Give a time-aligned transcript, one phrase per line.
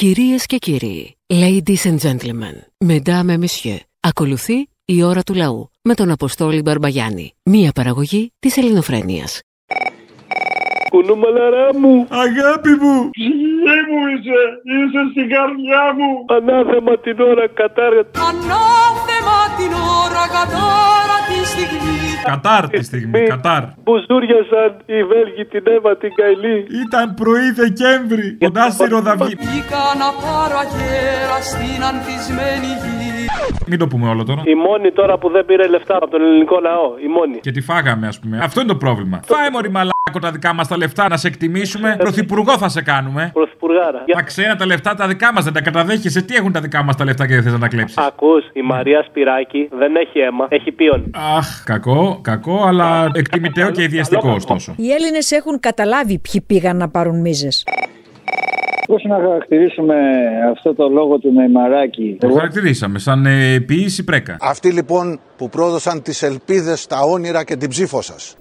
[0.00, 2.56] Κυρίες και κύριοι, ladies and gentlemen,
[2.86, 8.56] mesdames et messieurs, ακολουθεί η ώρα του λαού με τον Αποστόλη Μπαρμπαγιάννη, μία παραγωγή της
[8.56, 9.40] ελληνοφρένειας.
[10.90, 13.10] Κουνού μαλαρά μου, Αγάπη μου!
[13.10, 14.40] ψυχή μου είσαι,
[14.74, 16.10] είσαι στην καρδιά μου.
[16.36, 18.02] Ανάθεμα την ώρα κατάρα.
[18.28, 19.72] Ανάθεμα την
[20.02, 23.62] ώρα κατάρα τη στιγμή Κατάρ τη στιγμή, Κατάρ.
[23.86, 26.66] Που ζούριασαν οι Βέλγοι την Εύα την Καηλή.
[26.84, 29.34] Ήταν πρωί Δεκέμβρη, κοντά στη Ροδαυγή.
[29.38, 32.96] Βγήκα να πάρω αγέρα στην ανθισμένη γη
[33.66, 34.42] Μην το πούμε όλο τώρα.
[34.44, 36.94] Η μόνη τώρα που δεν πήρε λεφτά από τον ελληνικό λαό.
[37.04, 37.38] Η μόνη.
[37.40, 38.38] Και τη φάγαμε, ας πούμε.
[38.42, 39.20] Αυτό είναι το πρόβλημα.
[39.24, 41.96] Φάε μωρή μαλάκο τα δικά μας τα λεφτά να σε εκτιμήσουμε.
[41.98, 43.30] Πρωθυπουργό θα σε κάνουμε.
[43.32, 44.04] Πρωθυπουργάρα.
[44.12, 46.22] Τα ξένα τα λεφτά τα δικά μας δεν τα καταδέχεσαι.
[46.22, 48.62] Τι έχουν τα δικά μας τα λεφτά και δεν θες να τα κλέψεις; Ακούς, η
[48.62, 51.10] Μαρία Σπυράκη δεν έχει αίμα, έχει πίον.
[51.36, 54.74] Αχ, κακό, κακό, αλλά εκτιμητέο και ιδιαστικό ωστόσο.
[54.76, 57.64] Οι Έλληνες έχουν καταλάβει ποιοι πήγαν να πάρουν μίζες.
[58.86, 59.94] Πώς να χαρακτηρίσουμε
[60.50, 64.36] αυτό το λόγο του Νεϊμαράκη; Το χαρακτηρίσαμε σαν ε, ποιήση πρέκα.
[64.40, 68.36] Αυτοί λοιπόν που πρόδωσαν τις ελπίδες, τα όνειρα και την ψήφο σας.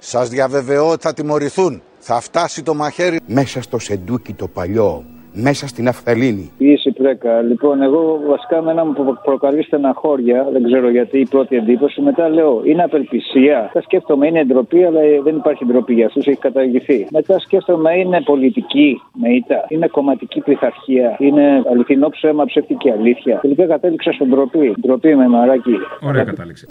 [0.00, 1.82] Σας διαβεβαιώ ότι θα τιμωρηθούν.
[1.98, 5.04] Θα φτάσει το μαχαίρι μέσα στο σεντούκι το παλιό,
[5.42, 6.50] μέσα στην Αφθαλήνη.
[6.58, 7.40] Ποιήση πρέκα.
[7.42, 12.00] Λοιπόν, εγώ βασικά με μου προ- προκαλεί στεναχώρια, δεν ξέρω γιατί η πρώτη εντύπωση.
[12.00, 13.60] Μετά λέω, είναι απελπισία.
[13.62, 17.06] Μετά σκέφτομαι, είναι ντροπή, αλλά δεν υπάρχει ντροπή για αυτούς, έχει καταργηθεί.
[17.10, 19.64] Μετά σκέφτομαι, είναι πολιτική με ήττα.
[19.68, 21.16] Είναι κομματική πειθαρχία.
[21.18, 23.38] Είναι αληθινό ψέμα, ψεύτικη αλήθεια.
[23.42, 24.74] Τελικά κατέληξα στον ντροπή.
[24.80, 25.74] Ντροπή με μαράκι.
[26.00, 26.66] Ωραία κατάληξε.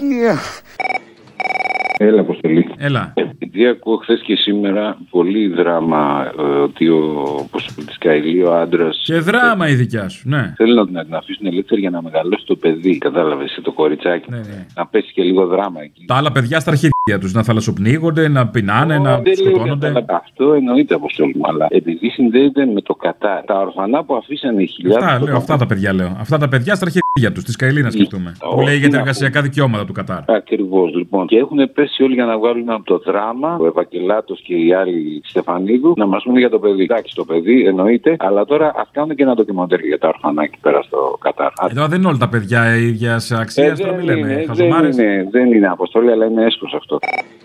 [1.98, 2.70] Έλα, Αποστολή.
[2.78, 3.14] Έλα.
[3.16, 7.50] Επειδή ακούω χθες και σήμερα πολύ δράμα ε, ότι ο
[7.86, 9.02] της Καηλή, ο άντρας.
[9.04, 10.54] Και δράμα η δικιά σου, ναι.
[10.56, 12.98] Θέλει να την να αφήσουν ελεύθερη για να μεγαλώσει το παιδί.
[12.98, 14.30] Κατάλαβες το κοριτσάκι.
[14.30, 14.66] Ναι, ναι.
[14.76, 16.06] Να πέσει και λίγο δράμα εκεί.
[16.08, 16.72] Τα άλλα παιδιά στα
[17.08, 19.90] αρχίδια τους να θαλασσοπνίγονται, να πεινάνε, να Δεν λέω σκοτώνονται.
[19.92, 23.44] για τα- Αυτό εννοείται Αποστολή μου, αλλά επειδή συνδέεται με το Κατάρ.
[23.44, 25.04] Τα ορφανά που αφήσανε οι χιλιάδες.
[25.04, 26.16] Αυτά λέω, αυτά τα παιδιά λέω.
[26.20, 28.36] Αυτά τα παιδιά στα αρχίδια τους, της Καηλή να σκεφτούμε.
[28.40, 30.20] Που Όχι, λέει για τα να εργασιακά δικαιώματα του Κατάρ.
[30.32, 31.28] Ακριβώς λοιπόν.
[31.28, 35.22] Και έχουν πέσει όλοι για να βγάλουν από το δράμα, ο Ευαγγελάτος και οι άλλοι
[35.24, 36.84] Στεφανίδου, να μας πούνε για το παιδί.
[36.84, 40.58] Εντάξει, το παιδί εννοείται, αλλά τώρα ας κάνουν και ένα ντοκιμαντέρ για τα ορφανά εκεί
[40.62, 41.48] πέρα στο Κατάρ.
[41.48, 44.98] Α- Εδώ δεν είναι όλα τα παιδιά ίδιας αξίας, τώρα μην λέμε δεν, χαζομάρες.
[44.98, 46.95] είναι, δεν είναι αποστολή, αλλά είναι έσχο αυτό.
[47.00, 47.45] Cristo.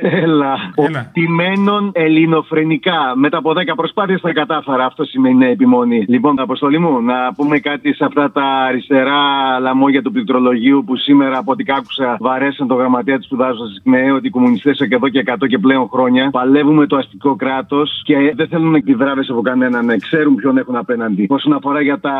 [0.00, 0.72] Έλα.
[0.74, 1.06] Έλα.
[1.08, 3.12] Οτιμένων ελληνοφρενικά.
[3.14, 4.84] Μετά από 10 προσπάθειες τα κατάφερα.
[4.84, 6.04] Αυτό σημαίνει επιμονή.
[6.08, 9.20] Λοιπόν, αποστολή μου, να πούμε κάτι σε αυτά τα αριστερά
[9.60, 14.12] λαμόγια του πληκτρολογίου που σήμερα από ό,τι άκουσα βαρέσαν το γραμματέα του σπουδάζοντα στη ΚΝΕ
[14.12, 18.32] ότι οι κομμουνιστές και εδώ και 100 και πλέον χρόνια παλεύουμε το αστικό κράτος και
[18.34, 19.84] δεν θέλουν εκδιδράβε από κανέναν.
[19.84, 19.96] Ναι.
[19.96, 21.26] Ξέρουν ποιον έχουν απέναντι.
[21.28, 22.12] Όσον αφορά για τα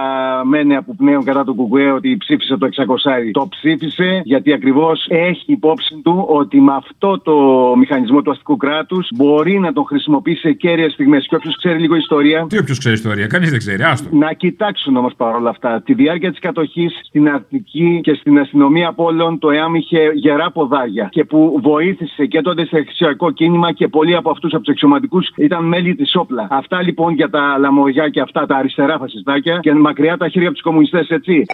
[0.44, 2.84] μένεα που πνέουν κατά του Κουκουέ ότι ψήφισε το 600.
[3.32, 7.36] Το ψήφισε γιατί ακριβώς έχει υπόψη του ότι με αυτό το
[7.76, 11.26] μηχανισμό του αστικού κράτους μπορεί να τον χρησιμοποιήσει σε κέρυες στιγμές.
[11.28, 12.46] Και όποιος ξέρει λίγο ιστορία.
[12.48, 14.08] Τι όποιος ξέρει ιστορία, κανείς δεν ξέρει, άστο.
[14.12, 19.38] Να κοιτάξουν όμως παρόλα αυτά τη διάρκεια της κατοχής στην Αρτική και στην αστυνομία πόλεων
[19.38, 24.30] το ΕΑΜ είχε γερά ποδάρια και που βοήθησε και το αντιστασιακό κίνημα και πολλοί από
[24.30, 26.46] αυτούς από τους εξωματικούς ήταν μέλη της όπλα.
[26.50, 30.56] Αυτά λοιπόν για τα λαμογιά και αυτά τα αριστερά φασιστάκια και μακριά τα χέρια από
[30.56, 31.44] τους κομμουνιστές, έτσι.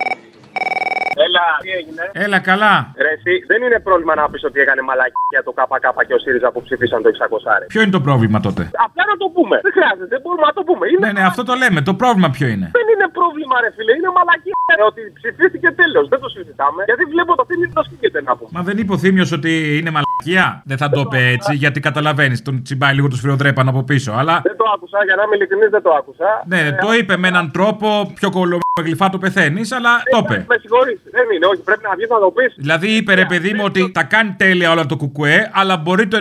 [1.26, 2.75] Έλα, τι έγινε; Έλα καλά.
[3.04, 6.48] Ρε, εσύ, δεν είναι πρόβλημα να πεις ότι έκανε μαλακία το ΚΚ και ο ΣΥΡΙΖΑ
[6.54, 7.66] που ψηφίσαν το 600.
[7.72, 9.56] Ποιο είναι το πρόβλημα τότε; Απλά να το πούμε.
[9.66, 10.84] Δεν χρειάζεται, μπορούμε να το πούμε.
[10.91, 11.03] Είναι...
[11.06, 11.78] Ναι, ναι, αυτό το λέμε.
[11.91, 13.92] Το πρόβλημα ποιο είναι; Δεν είναι πρόβλημα, ρε φίλε.
[13.98, 14.53] Είναι μαλακία.
[14.66, 16.04] Ε, ότι ψηφίστηκε τέλος.
[16.12, 16.80] Δεν το συζητάμε.
[16.91, 18.50] Γιατί βλέπω το θύμιο το σκύκεται να πούμε.
[18.53, 22.42] Μα δεν είπε ο Θήμιο ότι είναι μαλακία; Δεν θα το είπε έτσι, γιατί καταλαβαίνεις,
[22.42, 24.12] τον τσιμπάει λίγο το σφυροδρέπαν από πίσω.
[24.20, 26.28] Αλλά Δεν το άκουσα, για να είμαι ειλικρινής, δεν το άκουσα.
[26.47, 30.44] ναι, Ε, το είπε με έναν τρόπο πιο κολομεγλυφά το πεθαίνεις, αλλά το είπε.
[30.48, 32.54] Με συγχωρείς, δεν είναι, όχι, πρέπει να βγει να το πεις.
[32.56, 36.19] Δηλαδή είπε ρε παιδί μου ότι τα κάνει τέλεια όλα το κουκουέ, αλλά μπορεί το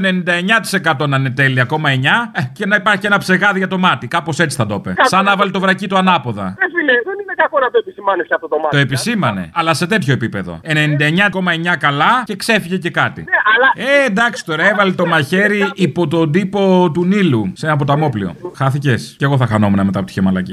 [1.03, 1.93] 99% να είναι τέλεια, ακόμα 9,
[2.31, 4.07] ε, και να υπάρχει ένα ψεγάδι για το μάτι.
[4.07, 4.93] Κάπως έτσι θα το είπε.
[5.01, 6.45] Σαν να βάλει το βρακί του ανάποδα.
[6.45, 8.69] Ε, φίλε, δεν είναι κακό να το επισημάνεις αυτό το μάτι.
[8.75, 10.59] Το επισήμανε, αλλά σε τέτοιο επίπεδο.
[10.63, 13.21] 99,9 καλά και ξέφυγε και κάτι.
[13.21, 17.75] Ναι, αλλά Ε, εντάξει τώρα, έβαλε το μαχαίρι υπό τον τύπο του Νείλου σε ένα
[17.75, 18.35] ποταμόπλοιο.
[18.55, 19.15] Χάθηκες.
[19.17, 20.51] Κι εγώ θα χανόμουν μετά από τη χεμαλακή.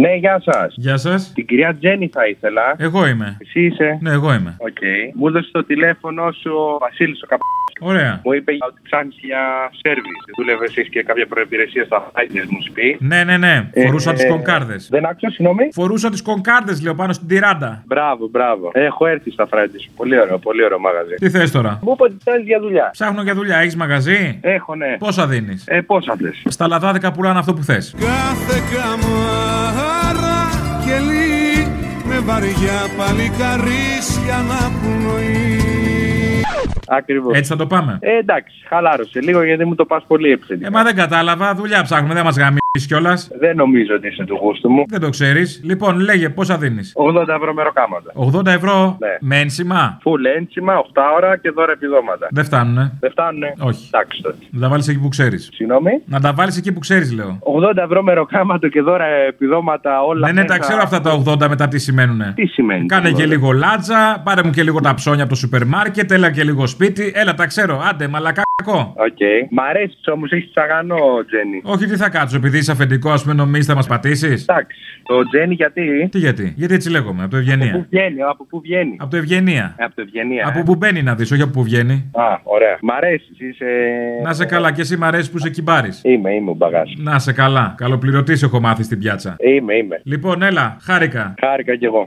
[0.00, 0.74] Ναι, γεια σας.
[0.76, 1.32] Γεια σας.
[1.34, 2.74] Την κυρία Τζέννη θα ήθελα.
[2.76, 3.36] Εγώ είμαι.
[3.40, 4.56] Εσύ είσαι; Ναι, εγώ είμαι.
[4.58, 4.82] Οκ.
[5.14, 7.40] Μου έδωσε το τηλέφωνο σου ο Βασίλης ο Καπ...
[7.80, 8.20] Ωραία.
[8.24, 9.42] Μου είπε ότι ψάχνεις για
[9.82, 10.18] σερβις.
[10.38, 12.96] Δούλευε εσύ και κάποια προϋπηρεσία στα Φάιντερ, μου σου πει.
[13.00, 13.68] Ναι, ναι, ναι.
[13.72, 14.88] Ε, Φορούσα ε, τις κονκάρδες.
[14.90, 17.82] Δεν άκουσα, συγγνώμη; Φορούσα τις κονκάρδες, λέω, πάνω στην τυράντα.
[17.86, 18.70] Μπράβο, μπράβο.
[18.72, 19.90] Έχω έρθει στα φρέντι σου.
[19.96, 21.14] Πολύ ωραίο, πολύ ωραίο μαγαζί.
[21.14, 22.88] Τι θες τώρα; Μου είπε ότι θέλει για δουλειά.
[22.92, 24.96] Ψάχνω για δουλειά, έχεις μαγαζί; Έχω, ναι.
[24.98, 26.42] Πόσα δίνεις; Ε, πόσα θες.
[26.44, 27.94] Στα λαδάδικα πουλάνε αυτό που θες.
[27.98, 29.81] Κάθε καμάρα
[30.84, 31.66] κελί
[32.08, 35.62] με βαριά παλικαρίσια να πνοεί
[36.86, 37.36] Ακριβώς.
[37.36, 37.98] Έτσι θα το πάμε.
[38.00, 40.64] Ε, εντάξει, χαλάρωσε λίγο γιατί μου το πας πολύ έψενη.
[40.64, 43.30] Ε, μα δεν κατάλαβα, δουλειά ψάχνουμε, δεν μας γαμίσει κιόλας.
[43.38, 44.84] Δεν νομίζω ότι είσαι του γούστου μου.
[44.88, 45.60] Δεν το ξέρεις.
[45.64, 48.12] Λοιπόν, λέγε πόσα δίνεις; 80 ευρώ μεροκάματα.
[48.14, 49.16] 80 ευρώ Ναι.
[49.20, 49.98] με ένσημα.
[50.02, 52.26] Φουλ ένσημα, 8 ώρα και δώρα επιδόματα.
[52.30, 52.92] Δεν φτάνουνε.
[53.00, 53.54] Δεν φτάνουνε.
[53.58, 53.88] Όχι.
[53.92, 54.36] Εντάξει τότε.
[54.50, 55.48] Να τα βάλεις εκεί που ξέρεις.
[55.54, 57.38] Συγγνώμη; Να τα βάλεις εκεί που ξέρεις, λέω.
[57.40, 60.58] 80 ευρώ μεροκάματο και δώρα επιδόματα όλα Ναι, ναι, τα μέσα.
[60.68, 62.32] ξέρω αυτά τα 80 μετά τι σημαίνουνε.
[62.36, 62.86] Τι σημαίνει.
[62.86, 63.28] Κάνε αυτό, και ρε.
[63.34, 66.66] λίγο λάτζα, πάρε μου και λίγο τα ψώνια από το σούπερ μάρκετ, έλα και λίγο
[66.66, 67.12] σπίτι.
[67.14, 67.82] Έλα, τα ξέρω.
[67.90, 68.94] Άντε, μαλακάκο.
[68.96, 69.50] Οκ.
[69.50, 70.96] Μ' αρέσει όμως, έχεις τσαγανό,
[71.26, 71.60] Τζένι.
[71.64, 74.78] Όχι, τι θα κάτσω, επειδή είσαι αφεντικό, ας πούμε, νομίζεις θα μας πατήσεις; Εντάξει.
[75.02, 77.86] Το Τζένι γιατί; Τι γιατί, γιατί έτσι λέγομαι, από το Πού Ευγενία.
[77.90, 78.96] βγαίνει, από πού βγαίνει.
[79.00, 79.74] Από το Ευγενία.
[79.78, 80.46] Από το Ευγενία.
[80.48, 80.62] Από ε.
[80.62, 82.10] που μπαίνει να δεις, όχι από που βγαίνει.
[82.14, 82.78] Α, ωραία.
[82.82, 83.64] Μ' αρέσεις, είσαι.
[84.22, 86.00] Να σε καλά, και εσύ μ' αρέσει που σε κυμπάρεις.
[86.04, 86.92] Είμαι, είμαι ο μπαγάς.
[86.96, 87.74] Να σε καλά.
[87.76, 89.36] Καλοπληρωτής έχω μάθει στην πιάτσα.
[89.38, 90.00] Είμαι, είμαι.
[90.04, 91.34] Λοιπόν, έλα, χάρηκα.
[91.40, 92.06] Χάρηκα κι εγώ.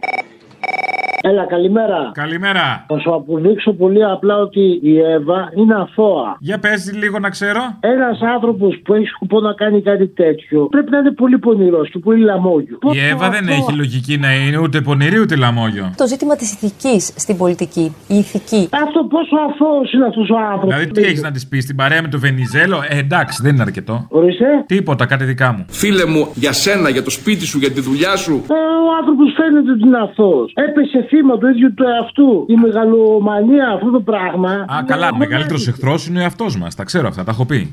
[1.30, 2.12] Έλα, καλημέρα.
[2.14, 2.86] Καλημέρα.
[2.88, 6.38] Θα σου αποδείξω πολύ απλά ότι η Εύα είναι αθώα.
[6.40, 7.62] Για πες λίγο να ξέρω.
[7.80, 12.00] Ένας άνθρωπος που έχει σκοπό να κάνει κάτι τέτοιο πρέπει να είναι πολύ πονηρός και
[12.00, 12.78] πολύ λαμόγιο.
[12.94, 15.94] Η Εύα δεν έχει λογική να είναι ούτε πονηρή ούτε λαμόγιο.
[15.98, 17.96] Το ζήτημα της ηθικής στην πολιτική.
[18.08, 18.70] Η ηθική.
[18.72, 20.74] Αυτό πόσο αθώος είναι αυτός ο άνθρωπος.
[20.74, 23.62] Δηλαδή, τι έχεις να της πεις στην παρέα με το Βενιζέλο; Ε, εντάξει, δεν είναι
[23.62, 24.06] αρκετό.
[24.10, 24.46] Ορίστε.
[24.66, 25.66] Τίποτα, κάτι δικά μου.
[25.70, 28.34] Φίλε μου, για σένα, για το σπίτι σου, για τη δουλειά σου.
[28.50, 28.54] Ε,
[28.88, 30.52] ο άνθρωπος φαίνεται ότι είναι αθώος.
[30.56, 32.46] Έπεσε θύμα του ίδιου του εαυτού.
[32.48, 34.52] Η μεγαλομανία, αυτό το πράγμα.
[34.52, 36.76] Α, καλά, μεγαλύτερος εχθρός είναι ο εαυτός μας.
[36.76, 37.70] Τα ξέρω αυτά, τα έχω πει.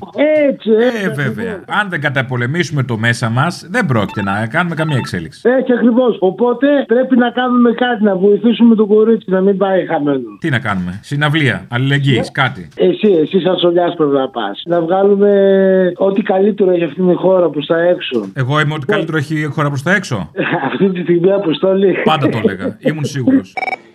[0.47, 1.05] Έτσι, έτσι.
[1.05, 1.63] Ε, βέβαια.
[1.79, 5.41] Αν δεν καταπολεμήσουμε το μέσα μας, δεν πρόκειται να κάνουμε καμία εξέλιξη.
[5.57, 6.17] Έτσι ακριβώς.
[6.19, 10.29] Οπότε πρέπει να κάνουμε κάτι, να βοηθήσουμε το κορίτσι να μην πάει χαμένο.
[10.39, 12.67] Τι να κάνουμε, συναυλία, αλληλεγγύης, κάτι.
[12.75, 14.61] Εσύ, εσύ σαν σολιά πρέπει να πας.
[14.65, 15.31] Να βγάλουμε
[15.95, 18.25] ό,τι καλύτερο έχει αυτή η χώρα προς τα έξω.
[18.33, 20.31] Εγώ είμαι ότι καλύτερο έχει η χώρα προς τα έξω.
[20.67, 21.95] αυτή τη στιγμή αποστολή.
[22.03, 22.77] Πάντα το έλεγα.
[22.79, 23.32] Ήμουν σίγουρος.
[23.33, 23.92] outros.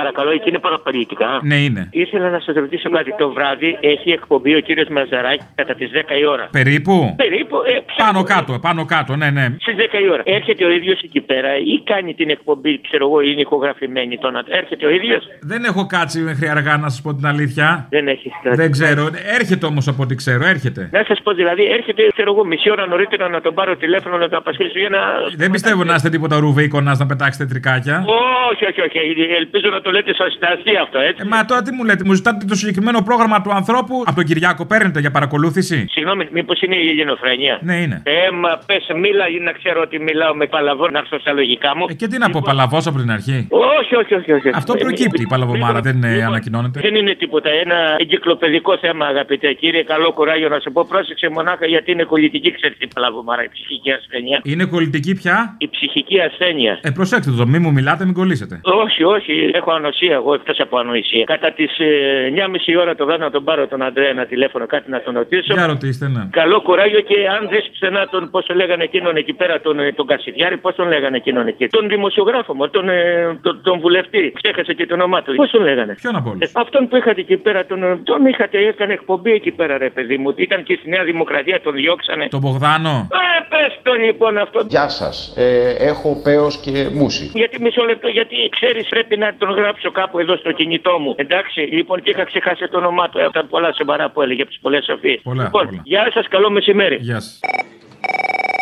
[0.00, 1.28] Παρακαλώ, εκεί είναι παραπολιτικά.
[1.42, 1.88] Ναι, είναι.
[1.90, 3.14] Ήθελα να σας ρωτήσω κάτι.
[3.18, 6.48] Το βράδυ έχει εκπομπή ο κύριος Μαζαράκης κατά τις 10 η ώρα.
[6.52, 7.56] Περίπου; Περίπου.
[7.66, 9.46] Ε, Πάνω κάτω, πάνω κάτω, ναι, ναι.
[9.60, 10.22] Στις 10 η ώρα.
[10.24, 14.18] Έρχεται ο ίδιος εκεί πέρα ή κάνει την εκπομπή, ξέρω εγώ, είναι ηχογραφημένη.
[14.18, 14.42] Το να...
[14.48, 17.86] Έρχεται ο ίδιος; Δεν έχω κάτσει μέχρι αργά να σας πω την αλήθεια.
[17.90, 19.08] Δεν έχει Δεν ξέρω.
[19.38, 20.88] Έρχεται όμως από ό,τι ξέρω, έρχεται.
[20.92, 24.28] Να σας πω δηλαδή, έρχεται, ξέρω εγώ, μισή ώρα νωρίτερα να τον πάρω τηλέφωνο να
[24.28, 24.98] τον απασχολήσω για να.
[25.36, 28.04] Δεν πιστεύω να είστε τίποτα ρούβε εικονάς να πετάξετε τρικάκια.
[28.50, 28.98] Όχι, όχι, όχι.
[29.36, 32.14] Ελπίζω να το λέτε στα αστεία αυτό, έτσι; Ε, μα τώρα τι μου λέτε, μου
[32.14, 36.76] ζητάτε το συγκεκριμένο πρόγραμμα του ανθρώπου από τον Κυριάκο, παίρνετε για παρακολούθηση; Συγγνώμη, μήπως είναι
[36.76, 38.02] η ελληνοφρένεια; Ναι, είναι.
[38.04, 41.76] Ε, μα πες, μίλα ή να ξέρω ότι μιλάω με παλαβό να έρθω στα λογικά
[41.76, 41.84] μου.
[41.88, 43.46] Ε, και τι να πω, παλαβός από την αρχή;
[43.80, 44.32] Όχι, όχι, όχι.
[44.32, 44.50] όχι.
[44.54, 47.50] Αυτό προκύπτει η παλαβομάρα, δεν ε, ανακοινώνεται; Δεν είναι τίποτα.
[47.64, 49.82] Ένα εγκυκλοπαιδικό θέμα, αγαπητέ κύριε.
[49.82, 50.86] Καλό κουράγιο να σου πω.
[50.88, 54.40] Πρόσεξε μονάχα γιατί είναι κολλητική, ξέρει η παλαβομάρα, η ψυχική ασθένεια.
[54.42, 56.78] Είναι κολλητική πια; Η ψυχική ασθένεια.
[56.82, 58.60] Ε, προσέξτε το, μη μου μιλάτε, μην κολλήσετε.
[58.62, 61.24] Όχι, όχι, έχω ανοσία εγώ εκτός από ανοησία.
[61.24, 64.90] Κατά τις ε, 9.30 ώρα το βράδυ να τον πάρω τον Αντρέα ένα τηλέφωνο, κάτι
[64.90, 65.52] να τον ρωτήσω.
[65.52, 66.22] Για ρωτήστε, ναι.
[66.30, 69.92] Καλό κουράγιο και αν δεις ξανά τον, πώς το λέγανε εκείνον εκεί πέρα, τον, ε,
[69.92, 71.66] τον Κασιδιάρη, πώς τον λέγανε εκείνον εκεί.
[71.66, 74.32] Τον δημοσιογράφο μου, τον, ε, τον, τον βουλευτή.
[74.42, 75.34] Ξέχασε και το όνομά του.
[75.34, 78.26] Πώς τον λέγανε; Ποιον από όλους; Ε, αυτόν που είχατε εκεί πέρα, τον, ε, τον
[78.26, 80.32] είχατε, έκανε εκπομπή εκεί πέρα, ρε παιδί μου.
[80.36, 82.28] Ήταν και στη Νέα Δημοκρατία, τον διώξανε.
[82.28, 83.08] Τον Μπογδάνο.
[83.12, 84.64] Ε, πες τον λοιπόν αυτό.
[84.68, 85.34] Γεια σας.
[85.36, 87.30] Ε, έχω πέος και μουσι.
[87.34, 91.14] Γιατί μισό λεπτό, γιατί ξέρεις, πρέπει να τον γράψω κάπου εδώ στο κινητό μου.
[91.16, 94.50] Εντάξει, λοιπόν, και είχα ξεχάσει το όνομά του από τα πολλά σοβαρά που έλεγε από
[94.50, 95.20] τις πολλές σοφίες.
[95.22, 95.80] Πολλά, λοιπόν, πολλά.
[95.84, 96.96] γεια σας, καλό μεσημέρι.
[97.00, 97.40] Γεια σας.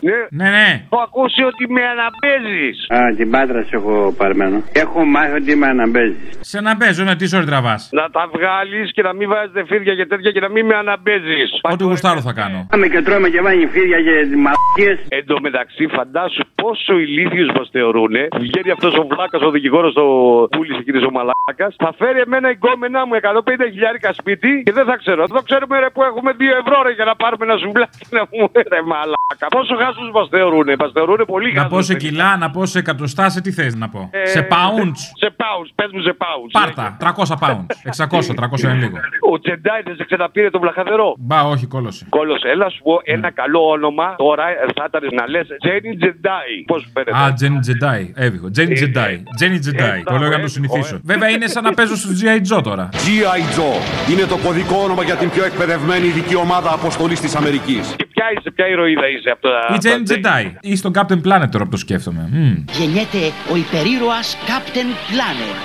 [0.03, 0.19] Ναι.
[0.31, 0.69] Ναι, ναι.
[0.91, 2.77] Έχω ακούσει ότι με αναπέζεις.
[2.97, 4.63] Α, την πάντρα σε έχω παρμένο.
[4.73, 6.17] Έχω μάθει ότι με αναμπέζει.
[6.41, 7.89] Σε να παίζω, ναι, τι ώρα τραβάς.
[7.93, 11.41] Να τα βγάλεις και να μην βάζεις φίδια και τέτοια και να μην με αναμπέζει.
[11.61, 12.67] Ό,τι γουστάρω θα κάνω.
[12.71, 14.15] Πάμε και τρώμε και βάνει φίδια και
[14.45, 14.99] μαλακίες.
[15.09, 18.15] Εν τω μεταξύ, φαντάσου πόσο ηλίθιου μας θεωρούν.
[18.45, 20.07] Βγαίνει αυτός ο βλάκας, ο δικηγόρος, ο
[20.53, 21.67] πούλης εκείνη ο μαλάκα.
[21.85, 25.27] Θα φέρει εμένα εγκόμενά μου 150 χιλιάρικα σπίτι και δεν θα ξέρω.
[25.27, 28.51] Δεν ξέρουμε ρε που έχουμε 2 ευρώ ρε για να πάρουμε ένα σουβλάκι να μου
[28.73, 29.47] ρε μαλάκα.
[29.57, 30.67] Πόσο χάσου μας θεωρούν.
[30.79, 31.77] Μας θεωρούν πολύ Να χάσους.
[31.77, 34.11] πω σε κιλά, να πω σε εκατοστά, σε τι θες να πω.
[34.13, 34.99] Ε, σε pounds.
[35.23, 36.51] Σε pounds, πες μου σε pounds.
[36.53, 36.97] Πάρτα.
[37.01, 37.67] 300 pounds.
[37.83, 38.97] 600, 300 είναι λίγο.
[39.33, 42.07] Ο Τζεντάι δεν σε ξαναπήρε τον βλαχαδερό; Μπα, όχι, κόλωσε.
[42.09, 44.15] Κόλωσε, έλα σου πω ένα καλό όνομα.
[44.17, 46.55] Τώρα ε, θα ήταν να λες Τζένι Τζεντάι.
[46.67, 48.13] Πώς σου φαίνεται; Α, Τζένι Τζεντάι.
[48.17, 48.51] Έβγω.
[48.51, 49.23] Τζένι Τζεντάι.
[49.37, 50.03] Τζένι Τζεντάι.
[50.03, 51.01] Το λέω για να το συνηθίσω.
[51.05, 52.57] Βέβαια είναι σαν να παίζω στο G.I.
[52.57, 52.89] Joe τώρα.
[52.93, 53.41] G.I.
[53.57, 57.95] Joe είναι το κωδικό όνομα για την πιο εκπαιδευμένη ειδική ομάδα αποστολής της Αμερικής.
[57.97, 59.75] Και ποια είσαι, ποια ηρωίδα είσαι από τα.
[59.79, 60.57] Ή Τζένι Τζεντάι.
[60.61, 62.29] Ή στον Captain Planet τώρα που το σκέφτομαι.
[62.33, 62.65] Μμμ.
[62.79, 65.57] Γεννιέται ο υπερήρωας Captain Planet.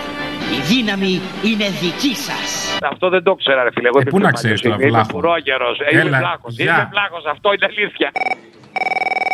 [0.57, 1.13] Η δύναμη
[1.49, 2.49] είναι δική σας.
[2.91, 3.87] Αυτό δεν το ξέρα, ρε φίλε.
[3.87, 4.77] Εγώ Ε, είμαι πού να πιο ξέρεις παλιός.
[4.79, 5.09] τώρα, Είμαι βλάχο.
[5.13, 5.79] φουρόγερος.
[5.79, 6.53] Ε, Είμαι Έλα, βλάχος.
[6.55, 6.73] γεια.
[6.75, 7.23] Είμαι βλάχος.
[7.33, 8.09] Αυτό είναι αλήθεια.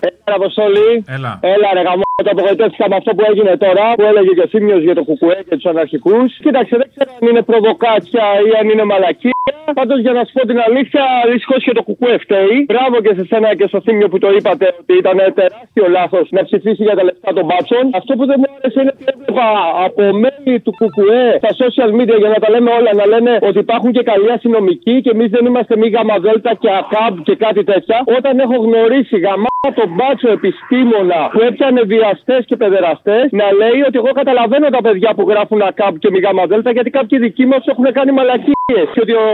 [0.08, 0.92] Έλα, Αποστολή.
[1.16, 1.32] Έλα.
[1.54, 4.78] Έλα, ρε γαμό, το απογοητεύτηκα με αυτό που έγινε τώρα, που έλεγε και ο Θήμιο
[4.88, 6.30] για το Κουκουέ και τους αναρχικούς.
[6.44, 9.32] Κοίταξε, δεν ξέρω αν είναι προβοκάτσια ή αν είναι μαλακίε.
[9.80, 12.58] Πάντως για να σου πω την αλήθεια, δυστυχώς και το κουκουέ φταίει.
[12.72, 16.42] Μπράβο και σε σένα και στο θύμιο που το είπατε ότι ήταν τεράστιο λάθος να
[16.48, 17.84] ψηφίσει για τα λεφτά των μπάτσων.
[18.00, 19.48] Αυτό που δεν μου άρεσε είναι ότι έβλεπα
[19.88, 23.60] από μέλη του κουκουέ στα social media για να τα λέμε όλα να λένε ότι
[23.66, 27.98] υπάρχουν και καλοί αστυνομικοί και εμείς δεν είμαστε μη γαμαδέλτα και ακάμπ και κάτι τέτοια.
[28.18, 29.48] Όταν έχω γνωρίσει γαμά
[29.80, 35.10] τον μπάτσο επιστήμονα που έπιανε βιαστές και παιδεραστές να λέει ότι εγώ καταλαβαίνω τα παιδιά
[35.18, 38.88] που γράφουν ακάμπ και μη γαμαδέλτα γιατί κάποιοι δικοί μας έχουν κάνει μαλακίες.
[38.94, 39.28] Και ότι ο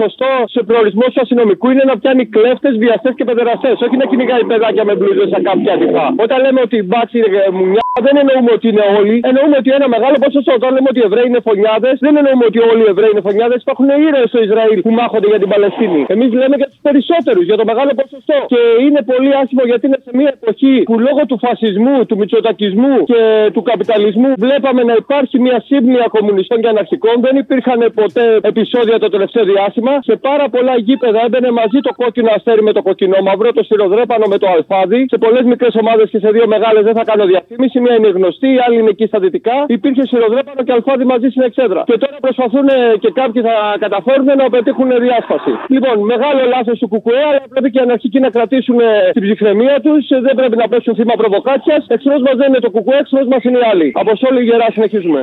[0.00, 3.76] σωστός προορισμός του αστυνομικού είναι να πιάνει κλέφτες, βιαστές και παιδεραστές.
[3.86, 6.06] Όχι να κυνηγάει παιδάκια με μπλούζες ακάμπ και αντιφά.
[6.24, 7.18] Όταν λέμε ότι οι μπάτσοι
[7.56, 7.66] μου
[8.06, 9.16] δεν εννοούμε ότι είναι όλοι.
[9.28, 10.52] Εννοούμε ότι ένα μεγάλο ποσοστό.
[10.60, 13.58] Όταν λέμε ότι οι Εβραίοι είναι φωνιάδες, δεν εννοούμε ότι όλοι οι Εβραίοι είναι φωνιάδες.
[13.66, 16.00] Υπάρχουν ήρωες στο Ισραήλ που μάχονται για την Παλαιστίνη.
[16.14, 18.36] Εμείς λέμε για τους περισσότερους, για το μεγάλο ποσοστό.
[18.52, 22.94] Και είναι πολύ άσχημο γιατί είναι σε μια εποχή που λόγω του φασισμού, του μητσοτακισμού
[23.10, 23.20] και
[23.54, 27.14] του καπιταλισμού βλέπαμε να υπάρχει μια σύμπνοια κομμουνιστών και αναρχικών.
[27.26, 29.92] Δεν υπήρχαν ποτέ επεισόδια το τελευταίο διάστημα.
[30.08, 34.26] Σε πάρα πολλά γήπεδα έμπαινε μαζί το κόκκινο αστέρι με το κοκκινό μαύρο, το σιροδρέπανο
[34.32, 35.00] με το αλφάδι.
[35.12, 37.80] Σε πολλές μικρές ομάδες και σε δύο μεγάλες δεν θα κάνω διαφήμιση.
[37.80, 39.56] Μία είναι γνωστή, η άλλη είναι εκεί στα δυτικά.
[39.66, 41.82] Υπήρχε σιροδρέπανο και αλφάδι μαζί στην εξέδρα.
[41.90, 42.66] Και τώρα προσπαθούν
[43.02, 45.52] και κάποιοι θα καταφέρουν να πετύχουν διάσπαση.
[45.74, 48.78] Λοιπόν, μεγάλο λάθος του Κουκουέ, αλλά πρέπει και οι αναρχικοί να κρατήσουν
[49.12, 49.87] την ψυχραιμία τους.
[50.26, 51.82] Δεν πρέπει να πέσουν θύμα προβοκάτσιας.
[51.94, 53.88] Εχθρό μας δεν είναι το Κουκουέ, εχθρό μας είναι οι άλλοι.
[54.00, 55.20] Από όλη γερά συνεχίζουμε.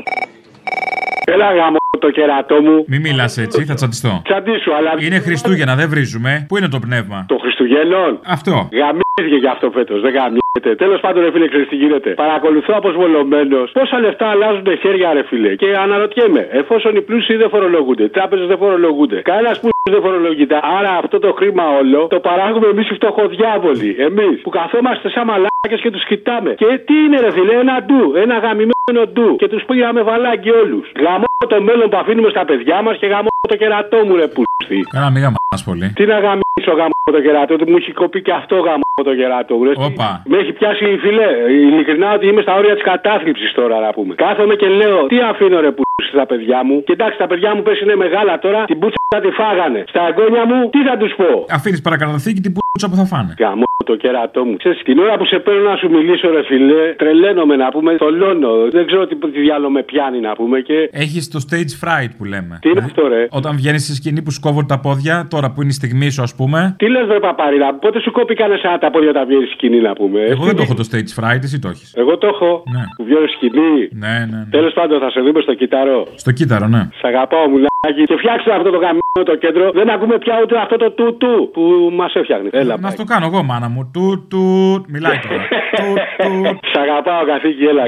[1.33, 2.85] Έλα γάμο το κερατό μου.
[2.87, 4.21] Μην μιλάς έτσι, θα τσαντιστώ.
[4.23, 4.91] Τσαντίσου, αλλά.
[4.99, 6.45] Είναι Χριστούγεννα, δεν βρίζουμε.
[6.47, 8.19] Πού είναι το πνεύμα; Το Χριστουγέννων.
[8.25, 8.69] Αυτό.
[8.71, 10.44] Γαμίζηκε γι' αυτό φέτος, δεν γαμίζεται.
[10.77, 12.09] Τέλος πάντων, ρε φίλε, ξέρεις τι γίνεται.
[12.09, 15.55] Παρακολουθώ αποσβολωμένο πόσα λεφτά αλλάζουν χέρια, ρε φίλε.
[15.55, 20.59] Και αναρωτιέμαι, εφόσον οι πλούσιοι δεν φορολογούνται, οι τράπεζες δεν φορολογούνται, κανένας που δεν φορολογείται.
[20.79, 23.95] Άρα αυτό το χρήμα όλο το παράγουμε εμείς οι φτωχοδιάβολοι.
[23.99, 26.53] Εμείς που καθόμαστε σαν μαλάκες και τους κοιτάμε.
[26.53, 29.35] Και τι είναι, ρε φίλε, ένα ντου, ένα γαμημένο ντου.
[29.35, 30.91] Και τους πήγαμε βαλάκι όλους.
[30.99, 34.79] Γαμώ το μέλλον που αφήνουμε στα παιδιά μας και γαμώ το κερατό μου, ρε πούστη.
[34.95, 35.87] Καλά, μην γαμάς πολύ.
[35.97, 39.55] Τι να γαμίσω γαμώ το κερατό, ότι μου έχει κοπεί και αυτό γαμώ το κερατό.
[39.63, 39.71] Ρε.
[39.89, 40.09] Όπα.
[40.31, 41.29] Με έχει πιάσει η φιλέ.
[41.69, 44.15] Ειλικρινά ότι είμαι στα όρια της κατάθλιψης τώρα να πούμε.
[44.15, 46.83] Κάθομαι και λέω, τι αφήνω ρε πούστη στα παιδιά μου.
[46.83, 49.83] Κοιτάξτε, τα παιδιά μου πες είναι μεγάλα τώρα, την πούτσα θα τη φάγανε.
[49.87, 53.33] Στα εγγόνια μου, τι θα τους πω; Αφήνεις παρακαταθήκη την πούτσα που θα φάνε.
[53.39, 54.55] Γαμώ το κερατό μου.
[54.57, 58.53] Ξέρεις, την ώρα που σε παίρνω να σου μιλήσω, ρε φιλέ, τρελαίνομαι να πούμε, θολώνω.
[58.71, 60.89] Δεν ξέρω τι, τι διάλογο με πιάνει να πούμε και.
[60.91, 62.55] Έχεις το stage fright που λέμε.
[62.61, 65.71] Τι είναι αυτό, ρε; Όταν βγαίνεις στη σκηνή που σκόβουν τα πόδια, τώρα που είναι
[65.75, 66.75] η στιγμή σου, ας πούμε.
[66.77, 70.19] Τι λες, ρε παπάριδα, πότε σου κόπηκαν εσένα τα πόδια τα βγαίνεις σκηνή να πούμε.
[70.21, 71.93] Εγώ δεν το έχω το stage fright, εσύ το έχεις.
[71.95, 72.63] Εγώ το έχω.
[72.73, 72.83] Ναι.
[72.97, 73.75] Που βγαίνει σκηνή.
[73.91, 74.37] Ναι, ναι.
[74.37, 74.47] ναι.
[74.49, 76.07] Τέλος πάντων, θα σε δούμε στο κυταρό.
[76.15, 76.89] Στο κύτταρο, ναι.
[77.01, 78.03] Σ' αγαπάω, μουλάκι.
[78.05, 79.71] Και φτιάξτε αυτό το γαμμένο το κέντρο.
[79.71, 82.49] Δεν ακούμε πια ούτε αυτό το του του που μας έφτιαχνε.
[82.51, 83.91] Έλα, Να στο κάνω εγώ, μάνα μου.
[83.93, 84.39] Του, του.
[84.87, 85.47] Μιλάει τώρα.
[85.77, 86.59] του, του.
[86.71, 87.83] Σ' αγαπάω, καθήκη, έλα.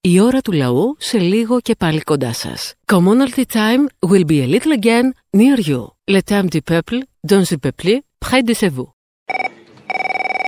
[0.00, 2.74] Η ώρα του λαού σε λίγο και πάλι κοντά σας.
[2.92, 5.82] Commonalty time will be a little again near you.
[6.14, 6.98] Le temps du peuple,
[7.30, 7.90] dans le peuple,
[8.24, 8.88] près de chez vous.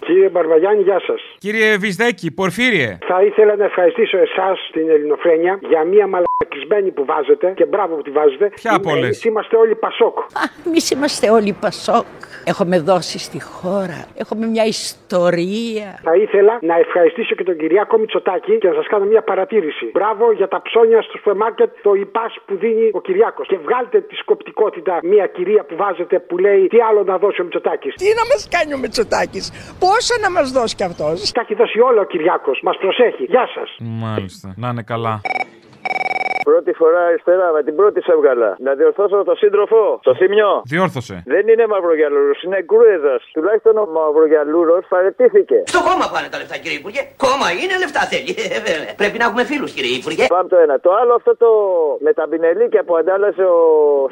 [0.06, 1.20] Κύριε Μπαρβαγιάννη, γεια σας.
[1.38, 2.98] Κύριε Βυσδέκη, Πορφύριε.
[3.00, 6.06] Θα ήθελα να ευχαριστήσω εσάς την Ελληνοφρένια για μια
[6.50, 8.46] μαλακισμένη που βάζετε και μπράβο που τη βάζετε.
[8.48, 10.18] Ποια από όλες; Εμείς είμαστε όλοι Πασόκ.
[10.66, 12.06] Εμείς είμαστε όλοι Πασόκ.
[12.44, 14.06] Έχουμε δώσει στη χώρα.
[14.16, 15.88] Έχουμε μια ιστορία.
[16.02, 19.90] Θα ήθελα να ευχαριστήσω και τον Κυριάκο Μητσοτάκη και να σας κάνω μια παρατήρηση.
[19.92, 23.46] Μπράβο για τα ψώνια στο σούπερ μάρκετ, το υπάς που δίνει ο Κυριάκος.
[23.46, 27.44] Και βγάλτε τη σκοπτικότητα μια κυρία που βάζετε που λέει τι άλλο να δώσει ο
[27.44, 27.94] Μητσοτάκης.
[27.94, 31.80] Τι να μας κάνει ο Μητσοτάκης, πόσα να μας δώσει κι αυτός; Τα έχει δώσει
[31.80, 32.60] όλο ο Κυριάκος.
[32.62, 33.24] Μας προσέχει.
[33.24, 33.76] Γεια σας.
[33.80, 34.54] Μάλιστα.
[34.56, 35.20] Να είναι καλά.
[36.50, 38.50] Πρώτη φορά αριστερά, με την πρώτη σε έβγαλα.
[38.66, 41.16] Να διορθώσω το σύντροφο, το θύμιο; Διόρθωσε.
[41.34, 43.22] Δεν είναι μαυρογιαλούρος, είναι γκρούεδας.
[43.36, 45.58] Τουλάχιστον ο μαυρογιαλούρος παρετήθηκε.
[45.72, 47.02] Στο κόμμα πάνε τα λεφτά, κύριε Υπουργέ.
[47.26, 48.32] Κόμμα είναι, λεφτά θέλει.
[48.56, 48.92] Ε, βέβαια.
[49.00, 50.24] Πρέπει να έχουμε φίλους, κύριε Υπουργέ.
[50.36, 50.74] Πάμε το ένα.
[50.86, 51.50] Το άλλο αυτό το
[52.06, 53.60] με τα μπινελίκια που αντάλλασε ο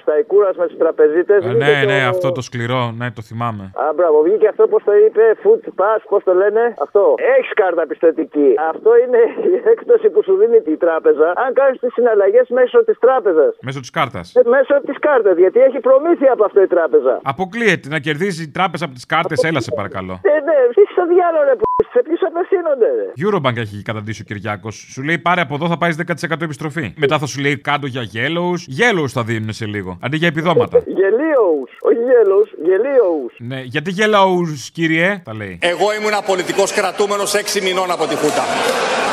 [0.02, 1.40] Σταϊκούρας με τους τραπεζίτες.
[1.44, 3.64] Ε, ναι, ναι, αυτό το σκληρό, ναι, το θυμάμαι.
[3.84, 6.62] Α, μπράβο, βγήκε αυτό πώ το είπε, food pass, πώ το λένε.
[6.86, 7.02] Αυτό.
[7.36, 8.48] Έχεις κάρτα πιστοτική.
[8.72, 9.20] Αυτό είναι
[9.52, 13.52] η έκπτωση που σου δίνει η τράπεζα αν κάνεις τι συναλλαγέ μέσω της τράπεζας.
[13.62, 14.26] Μέσω της κάρτας.
[14.56, 17.20] Μέσω της κάρτας, γιατί έχει προμήθεια από αυτό η τράπεζα.
[17.22, 20.14] Αποκλείεται να κερδίζει η τράπεζα από τις κάρτες, έλα σε παρακαλώ.
[20.22, 24.24] Ε, ναι, τι στο διάλογο, ρε, που σε ποιου απευθύνονται, ρε; Eurobank έχει καταντήσει ο
[24.24, 24.86] Κυριάκος.
[24.92, 25.90] Σου λέει πάρε από εδώ θα πάει
[26.30, 26.92] 10% επιστροφή.
[26.96, 28.60] Μετά θα σου λέει κάτω για yellows.
[28.80, 29.98] Yellows θα δίνουν σε λίγο.
[30.00, 30.78] Αντί για επιδόματα.
[30.86, 33.32] Γελίους, όχι γέλους, γελίους.
[33.38, 35.58] ναι, γιατί yellows, κύριε, τα λέει.
[35.62, 38.44] Εγώ ήμουν πολιτικό κρατούμενος 6 μηνών από τη Χούτα.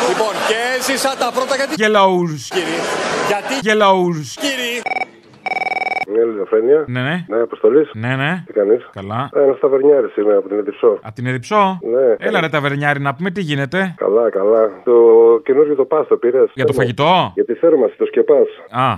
[0.10, 1.74] Λοιπόν, και έζησα τα πρώτα γιατί.
[1.78, 2.40] Yellows.
[2.56, 2.80] Κύριε.
[3.28, 3.54] Γιατί.
[3.70, 4.26] Yellows.
[4.44, 4.82] Κύριε.
[6.14, 6.84] Ναι, Ελληνοφρένεια.
[6.88, 7.26] Ναι, ναι.
[7.28, 7.90] Ναι, αποστολής.
[7.94, 8.44] Ναι, ναι.
[8.46, 9.30] Τι κάνεις; Καλά.
[9.34, 11.00] Ένας ταβερνιάρης είμαι από την Εδιψό.
[11.02, 12.28] Από την Εδιψό; Ναι.
[12.28, 13.94] Έλα ρε ταβερνιάρη να πούμε τι γίνεται.
[13.98, 14.70] Καλά, καλά.
[14.84, 14.94] Το
[15.44, 16.50] καινούργιο το πάστο πήρες.
[16.54, 18.48] Για το φαγητό; Για τη θέρμανση, το σκεπάς.
[18.70, 18.94] Α.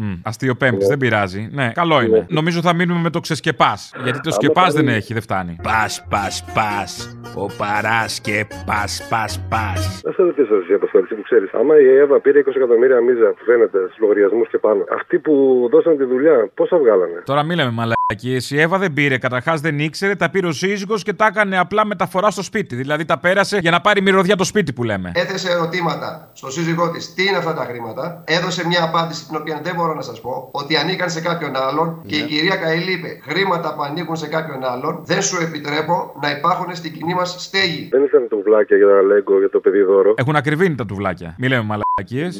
[0.00, 1.48] Μμ, Αστείο πέμπτης, δεν πειράζει.
[1.52, 2.26] Ναι, καλό είναι.
[2.28, 3.92] Νομίζω θα μείνουμε με το ξεσκεπάς.
[4.04, 4.96] Γιατί το Άμα σκεπάς θα δεν μείνει.
[4.96, 5.56] έχει, δεν φτάνει.
[5.62, 7.18] Πας, πας, πας.
[7.36, 10.00] Ο παράς και πας, πας, πας.
[10.04, 11.50] Να σε ρωτήσω εσύ, Αποστολή, που ξέρεις.
[11.52, 15.68] Άμα η Εύα πήρε 20 εκατομμύρια μίζα που φαίνεται στους λογαριασμούς και πάνω, αυτοί που
[15.72, 18.38] δώσαν τη δουλειά, πόσα βγάλανε; Τώρα μη λέμε μαλακίε.
[18.50, 19.18] Η Εύα δεν πήρε.
[19.18, 22.74] Καταρχάς δεν ήξερε, τα πήρε ο σύζυγος και τα έκανε απλά μεταφορά στο σπίτι.
[22.76, 25.12] Δηλαδή τα πέρασε για να πάρει μυρωδιά το σπίτι που λέμε.
[25.14, 27.14] Έθεσε ερωτήματα στον σύζυγό της.
[27.14, 30.48] Τι είναι αυτά τα χρήματα; Έδωσε μια απάντηση την οποία δεν μπορώ να σας πω.
[30.52, 32.02] Ότι ανήκαν σε κάποιον άλλον.
[32.06, 36.30] Και η κυρία Καηλή είπε: Χρήματα που ανήκουν σε κάποιον άλλον δεν σου επιτρέπω να
[36.30, 37.88] υπάρχουν στην κοινή μας στέγη.
[37.90, 40.14] Δεν ήσαν τουβλάκια για τα λέγκο για το παιδί δώρο.
[40.16, 41.34] Έχουν ακριβήνει τα τουβλάκια.
[41.38, 41.83] Μη λέμε μαλακίε.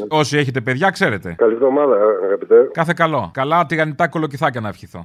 [0.09, 1.35] Όσοι έχετε παιδιά, ξέρετε.
[1.39, 2.69] Καλή εβδομάδα, αγαπητέ.
[2.73, 3.31] Κάθε καλό.
[3.35, 5.05] Καλά τηγανιτά κολοκυθάκια να ευχηθώ.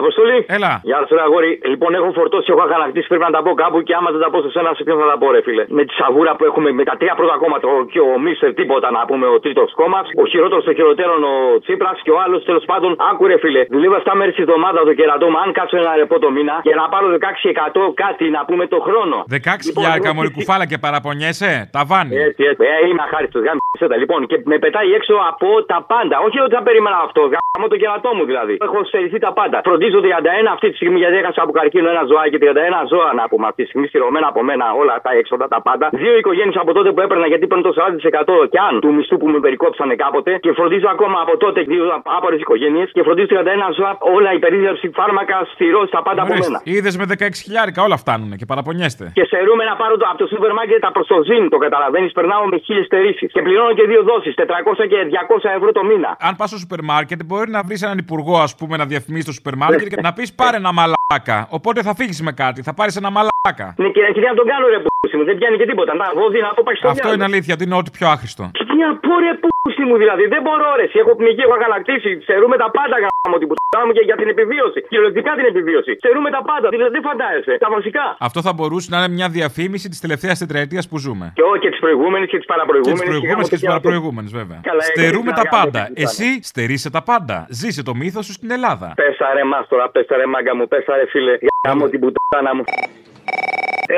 [0.00, 0.38] Αποστολή.
[0.56, 0.72] Έλα.
[0.88, 1.50] Γεια σου, ρε αγόρι.
[1.72, 3.06] Λοιπόν, έχω φορτώσει, έχω αγανακτήσει.
[3.12, 5.06] Πρέπει να τα πω κάπου και άμα δεν τα πω σε σένα, σε ποιον θα
[5.12, 5.64] τα πω, ρε φίλε.
[5.78, 7.64] Με τη σαβούρα που έχουμε με τα τρία πρώτα κόμματα.
[7.74, 10.06] Ο, και ο Μίστερ τίποτα να πούμε, ο τρίτος κόμμας.
[10.22, 11.34] Ο χειρότερος των χειροτέρων ο
[11.64, 12.90] Τσίπρας και ο άλλος τέλος πάντων.
[13.10, 13.62] Άκου, ρε φίλε.
[13.74, 15.38] Δουλεύω 7 μέρες τη εβδομάδα το κερατό μου.
[15.44, 19.16] Αν κάτσω ένα ρεπό το μήνα για να πάρω 16% κάτι να πούμε το χρόνο.
[19.30, 19.36] 16
[19.76, 21.50] χιλιάρικα μόλι κουφάλα και παραπονιέσαι.
[21.76, 22.14] Τα βάνει.
[22.26, 22.62] Έτσι, έτσι.
[22.72, 23.42] Ε, είμαι αχάριστος.
[23.46, 24.20] Γάμισε τα λοιπόν.
[24.30, 26.16] Και με πετάει έξω από τα πάντα.
[26.26, 27.20] Όχι ότι θα περίμενα αυτό.
[27.32, 28.54] Γάμω το κερατό μου δηλαδή.
[28.66, 29.56] Έχω στερηθεί τα πάντα.
[29.82, 30.00] Φροντίζω
[30.46, 33.44] 31 αυτή τη στιγμή γιατί έχασα από καρκίνο ένα ζωάκι και 31 ζώα να πούμε
[33.50, 35.86] αυτή τη στιγμή στηρωμένα από μένα όλα τα έξοδα τα πάντα.
[36.02, 39.28] Δύο οικογένειες από τότε που έπαιρνα γιατί παίρνω το 40% και αν του μισθού που
[39.34, 40.30] με περικόψανε κάποτε.
[40.44, 41.84] Και φροντίζω ακόμα από τότε δύο
[42.16, 46.58] άπορες οικογένειες και φροντίζω 31 ζώα όλα η περίδευση φάρμακα στηρώ τα πάντα από μένα.
[46.74, 49.04] Είδες με 16 χιλιάρικα όλα φτάνουν και παραπονιέστε.
[49.18, 52.12] Και στερούμε να πάρω το, από το σούπερ μάρκετ τα προστοζήν, το καταλαβαίνεις.
[52.18, 53.28] Περνάω με χίλιες στερήσεις.
[53.34, 56.10] Και πληρώνω και δύο δόσεις, 400 και 200 ευρώ το μήνα.
[56.28, 59.32] Αν πας στο σούπερ μάρκετ, μπορεί να βρεις έναν υπουργό, ας πούμε, να διαφημίσει το
[59.32, 61.46] σούπερ μάρκετ και να πεις πάρε ένα μαλάκα.
[61.50, 63.74] Οπότε θα φύγεις με κάτι, θα πάρεις ένα μαλάκα.
[63.76, 65.92] Ναι, και και να τον κάνω ρε πούσι μου, δεν πιάνει και τίποτα.
[66.02, 68.44] Να βόδι να το πάει στο Αυτό είναι αλήθεια, ότι είναι ό,τι πιο άχρηστο.
[68.58, 70.84] Και τι να πω ρε πούσι μου δηλαδή, δεν μπορώ ρε.
[70.88, 72.10] εσύ, Έχω πνιγεί, έχω αγανακτήσει.
[72.24, 74.78] Ξερούμε τα πάντα γάμο την πουτά μου και για την επιβίωση.
[74.90, 75.90] Κυριολεκτικά την επιβίωση.
[76.02, 77.52] Ξερούμε τα πάντα, δηλαδή δεν φαντάζεσαι.
[77.64, 78.04] Τα βασικά.
[78.28, 81.26] Αυτό θα μπορούσε να είναι μια διαφήμιση της τελευταίας τετραετίας που ζούμε.
[81.38, 83.00] Και όχι και τι προηγούμενε και τι Και παραπροηγούμενε.
[83.02, 84.58] τι προηγούμενε και τι παραπροηγούμενε, βέβαια.
[84.70, 85.78] Καλά, Στερούμε έκανες τα να πάντα.
[85.82, 87.36] γάμο, τι Εσύ στερείσαι τα πάντα.
[87.60, 88.88] Ζήσε το μύθος σου στην Ελλάδα.
[89.02, 91.34] Πέσα ρε μας τώρα, πέσα ρε μάγκα μου, πέσα ρε φίλε.
[91.68, 92.64] Γάμο την πουτάνα μου.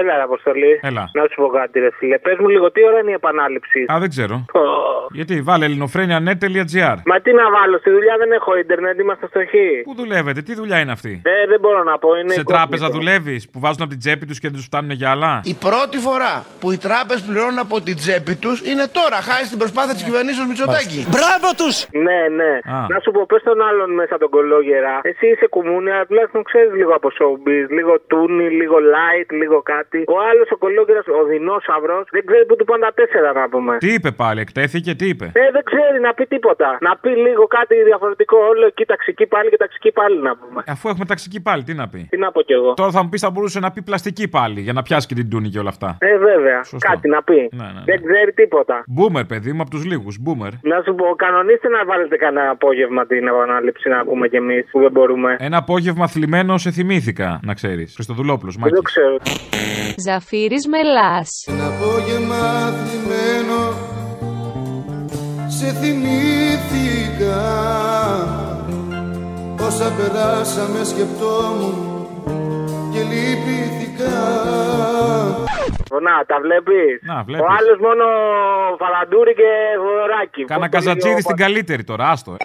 [0.01, 0.73] Έλα, ρε Αποστολή.
[0.83, 1.05] Έλα.
[1.19, 2.19] Να σου πω κάτι, ρε φίλε.
[2.19, 4.45] Πες μου λίγο, τι ώρα είναι η επανάληψη; Α, δεν ξέρω.
[5.19, 6.97] Γιατί βάλε ελληνοφρένια.net.gr.
[7.11, 9.53] Μα τι να βάλω, στη δουλειά δεν έχω ίντερνετ, είμαστε στο χ.
[9.85, 12.33] Πού δουλεύετε, τι δουλειά είναι αυτή; Ε, δεν μπορώ να πω, είναι.
[12.33, 12.59] Σε κόκκινο.
[12.59, 15.55] τράπεζα δουλεύεις που βάζουν από την τσέπη τους και δεν τους φτάνουν για άλλα; Η
[15.67, 19.95] πρώτη φορά που οι τράπεζες πληρώνουν από την τσέπη τους είναι τώρα, χάρη στην προσπάθεια
[19.97, 21.01] της κυβερνήσεως Μητσοτάκη.
[21.15, 21.77] Μπράβο τους!
[22.07, 22.53] Ναι, ναι.
[22.77, 22.79] Α.
[22.95, 24.95] Να σου πω, πες τον άλλον μέσα τον κολόγερα.
[25.11, 27.67] Εσύ είσαι κουμούνι, αλλά τουλάχιστον ξέρεις λίγο από showbiz.
[27.79, 29.83] Λίγο τούνι, λίγο light, λίγο κάτι.
[30.14, 33.73] Ο άλλος ο κολόγερα, ο δεινόσαυρος, δεν ξέρει που του πάνε τα τέσσερα να πούμε.
[33.85, 36.68] Τι είπε πάλι, εκτέθηκε, τι είπε; Ε, δεν ξέρει να πει τίποτα.
[36.81, 38.37] Να πει λίγο κάτι διαφορετικό.
[38.53, 40.61] Όλο εκεί ταξική πάλι και ταξική πάλι να πούμε.
[40.75, 42.75] Αφού έχουμε ταξική πάλι, τι να πει; Τι να πω κι εγώ.
[42.75, 45.31] Τώρα θα μου πεις θα μπορούσε να πει πλαστική πάλι για να πιάσει και την
[45.31, 45.97] τούνη και όλα αυτά.
[46.01, 46.62] Ε, βέβαια.
[46.64, 46.88] Σωστό.
[46.90, 47.49] Κάτι να πει.
[47.53, 47.83] Ναι, ναι.
[47.85, 48.85] Δεν ξέρει τίποτα.
[48.87, 50.18] Μπούμερ, παιδί μου, από τους λίγους.
[50.20, 50.51] Μπούμερ.
[50.62, 54.81] Να σου πω, κανονίστε να βάλετε κανένα απόγευμα την επανάληψη να ακούμε κι εμείς που
[54.81, 55.37] δεν μπορούμε.
[55.38, 57.92] Ένα απόγευμα θλιμμένο σε θυμήθηκα, να ξέρεις.
[57.94, 58.75] Χριστοδουλόπουλος, Δεν Μάκη.
[58.75, 59.16] το ξέρω.
[59.97, 61.47] Ζαφύρης Μελάς.
[61.51, 63.61] Ένα απόγευμα θλιμμένο
[65.49, 67.43] σε θυμήθηκα
[69.67, 71.77] Όσα περάσαμε σκεπτόμουν
[72.93, 74.15] και λυπήθηκα
[76.03, 77.45] Να, τα βλέπεις; Να, βλέπεις.
[77.47, 78.05] Ο άλλος μόνο
[78.79, 79.51] φαλαντούρι και
[79.85, 80.45] βοράκι.
[80.45, 82.37] Κάνα καζατζίδι στην καλύτερη τώρα, άστο.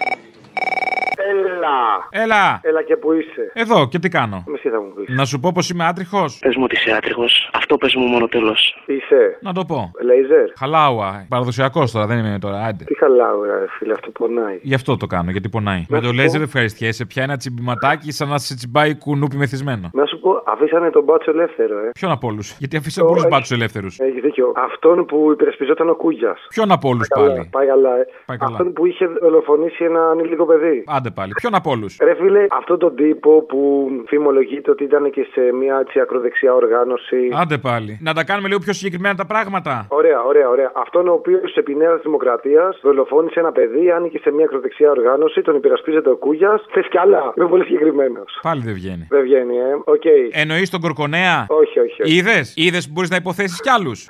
[1.60, 2.22] Έλα.
[2.24, 2.60] Έλα.
[2.62, 3.50] Έλα και που είσαι.
[3.54, 5.12] Εδώ και τι κάνω; Εσύ θα μου πει.
[5.12, 6.38] Να σου πω πως είμαι άτριχος.
[6.38, 7.50] Πες μου ότι είσαι άτριχος.
[7.52, 8.82] Αυτό πες μου μόνο τέλος.
[8.86, 9.90] Είσαι; Να το πω.
[10.02, 10.48] Λέιζερ.
[10.58, 11.26] Χαλάουα.
[11.28, 12.64] Παραδοσιακός τώρα, δεν είμαι τώρα.
[12.64, 12.84] Άντε.
[12.84, 14.58] Τι χαλάω, ρε φίλε, αυτό πονάει.
[14.62, 15.78] Γι' αυτό το κάνω, γιατί πονάει.
[15.78, 16.16] Να Με το σου πω.
[16.16, 17.04] λέιζερ ευχαριστιέσαι.
[17.04, 19.90] Πια ένα τσιμπηματάκι σαν να σε τσιμπάει κουνούπι μεθυσμένο.
[19.92, 21.90] Να σου πω, αφήσανε τον μπάτσο ελεύθερο, ε.
[21.94, 23.98] Ποιον από όλους; Γιατί αφήσαν πολλούς μπάτσους ελεύθερους.
[23.98, 24.52] Έχεις δίκιο.
[24.56, 26.46] Αυτόν που υπερασπιζόταν ο Κούγιας.
[26.48, 28.06] Ποιον από όλους πάλι; Πάει καλά, ε.
[28.26, 28.50] Πάει καλά.
[28.52, 30.84] Αυτόν που είχε δολοφονήσει ένα ανήλικο παιδί.
[30.86, 31.32] Άντε πάλι.
[31.50, 31.96] Ποιον από όλους.
[32.02, 37.30] Ρε φίλε, αυτόν τον τύπο που φημολογείται ότι ήταν και σε μια έτσι, ακροδεξιά οργάνωση.
[37.42, 37.98] Άντε πάλι.
[38.02, 39.86] Να τα κάνουμε λίγο πιο συγκεκριμένα τα πράγματα.
[39.88, 40.72] Ωραία, ωραία, ωραία.
[40.74, 45.54] Αυτόν ο οποίος επί Νέας Δημοκρατίας δολοφόνησε ένα παιδί, άνοιγε σε μια ακροδεξιά οργάνωση, τον
[45.56, 46.66] υπερασπίζεται ο Κούγιας.
[46.70, 47.32] Θες κι άλλα.
[47.36, 48.38] Είμαι πολύ συγκεκριμένος.
[48.42, 49.06] Πάλι δεν βγαίνει.
[49.10, 49.72] Δεν βγαίνει, ε.
[49.84, 50.04] Οκ.
[50.30, 52.02] Εννοείς τον Κορκονέα; Όχι, όχι.
[52.02, 52.16] όχι.
[52.16, 54.08] Είδες; Είδες που μπορείς να υποθέσεις κι άλλους;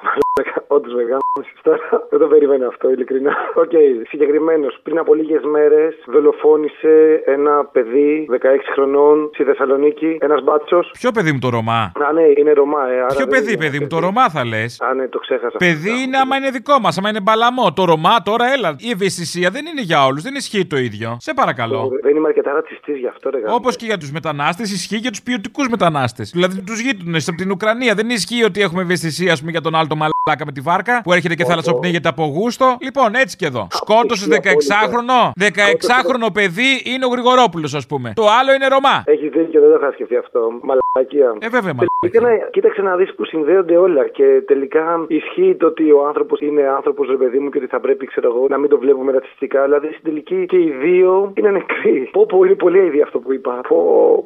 [0.77, 1.87] Όντως με γάμισε τώρα.
[2.11, 3.33] Δεν το περίμενα αυτό, ειλικρινά.
[3.55, 3.71] Οκ,
[4.09, 4.81] συγκεκριμένος.
[4.83, 8.37] Πριν από λίγες μέρες δολοφόνησε ένα παιδί 16
[8.75, 10.19] χρονών στη Θεσσαλονίκη.
[10.21, 10.91] Ένας μπάτσος.
[10.93, 12.97] Ποιο παιδί μου το Ρομά; Α, ναι, είναι Ρομά, ε.
[12.97, 15.57] άρα Ποιο δεν παιδί, είναι παιδί μου, το Ρομά θα λες; Α, ναι, το ξέχασα.
[15.59, 17.73] Παιδί είναι άμα είναι δικό μας, άμα είναι μπαλαμό.
[17.73, 18.75] Το Ρομά τώρα, έλα.
[18.79, 21.17] Η ευαισθησία δεν είναι για όλους, δεν ισχύει το ίδιο.
[21.21, 21.91] Σε παρακαλώ.
[22.03, 23.55] Δεν είμαι αρκετά ρατσιστής γι' αυτό, ρε γάμω.
[23.55, 26.31] Όπως και για τους μετανάστες, ισχύει για τους ποιοτικούς μετανάστες.
[26.31, 27.95] Δηλαδή τους γείτονες από την Ουκρανία.
[27.95, 29.97] Δεν ισχύει ότι έχουμε ευαισθησία, ας πούμε, για τον άλλο το
[30.31, 32.77] μαλάκα με τη βάρκα που έρχεται και θαλασσοπνίγεται από γούστο.
[32.81, 33.67] Λοιπόν, έτσι και εδώ.
[33.71, 35.31] Σκότωσε 16χρονο.
[35.41, 38.13] 16χρονο παιδί είναι ο Γρηγορόπουλος, ας πούμε.
[38.15, 39.03] Το άλλο είναι Ρωμά.
[39.07, 40.41] Έχει δίκιο, δεν το είχα σκεφτεί αυτό.
[40.63, 40.80] Μαλακία.
[40.93, 45.93] Ε, βέβαια, Τελικά, να- κοίταξε να δεις που συνδέονται όλα και τελικά ισχύει το ότι
[45.93, 48.71] ο άνθρωπος είναι άνθρωπος, ρε παιδί μου, και ότι θα πρέπει, ξέρω εγώ, να μην
[48.71, 49.63] το βλέπουμε ρατσιστικά.
[49.65, 52.09] Δηλαδή στην τελική και οι δύο είναι νεκροί.
[52.13, 53.61] Πω, πω, είναι πολύ αηδία αυτό που είπα.
[53.69, 53.79] Πω,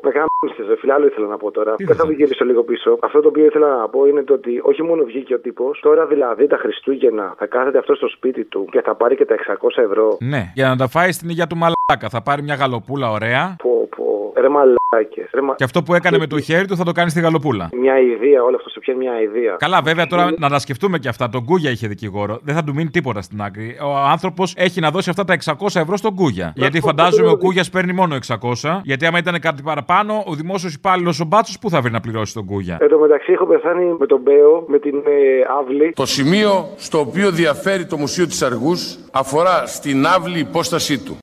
[0.03, 1.75] με γάμισες, ρε φίλε, άλλο ήθελα να πω τώρα.
[1.79, 2.99] Δεν θα το γυρίσω λίγο πίσω.
[3.01, 6.07] Αυτό το οποίο ήθελα να πω είναι το ότι όχι μόνο βγήκε ο τύπος, τώρα
[6.07, 9.83] δηλαδή τα Χριστούγεννα θα κάθεται αυτό στο σπίτι του και θα πάρει και τα 600
[9.83, 10.17] ευρώ.
[10.21, 12.09] Ναι, για να τα φάει στην υγεία του μαλάκα.
[12.09, 13.57] Θα πάρει μια γαλοπούλα ωραία.
[13.63, 15.55] Πω, πω, ρε μαλάκες, ρε μα...
[15.55, 17.69] Και αυτό που έκανε με το χέρι του θα το κάνει στη γαλοπούλα.
[17.81, 19.57] Μια ιδέα, όλο αυτό σε πιάνει μια ιδέα.
[19.59, 21.29] Καλά, βέβαια τώρα να τα σκεφτούμε και αυτά.
[21.29, 22.39] Τον Κούγια είχε δικηγόρο.
[22.43, 23.77] Δεν θα του μείνει τίποτα στην άκρη.
[23.83, 26.53] Ο άνθρωπος έχει να δώσει αυτά τα 600 ευρώ στον Κούγια.
[26.57, 28.81] Γιατί πω, φαντάζομαι πω, ο Κούγια παίρνει μόνο 600.
[28.83, 32.35] Γιατί άμα ήταν κάτι παραπάνω, ο δημόσιος υπάλληλος ο Μπάτσος πού θα βρει να πληρώσει
[32.35, 32.79] τον Κούγια.
[32.81, 35.93] Εν τω μεταξύ έχω πεθάνει με τον Μπέο, με την ε, Αύλη.
[35.97, 41.19] Το σημείο στο οποίο διαφέρει το Μουσείο της Αργούς αφορά στην άβλη υπόστασή του.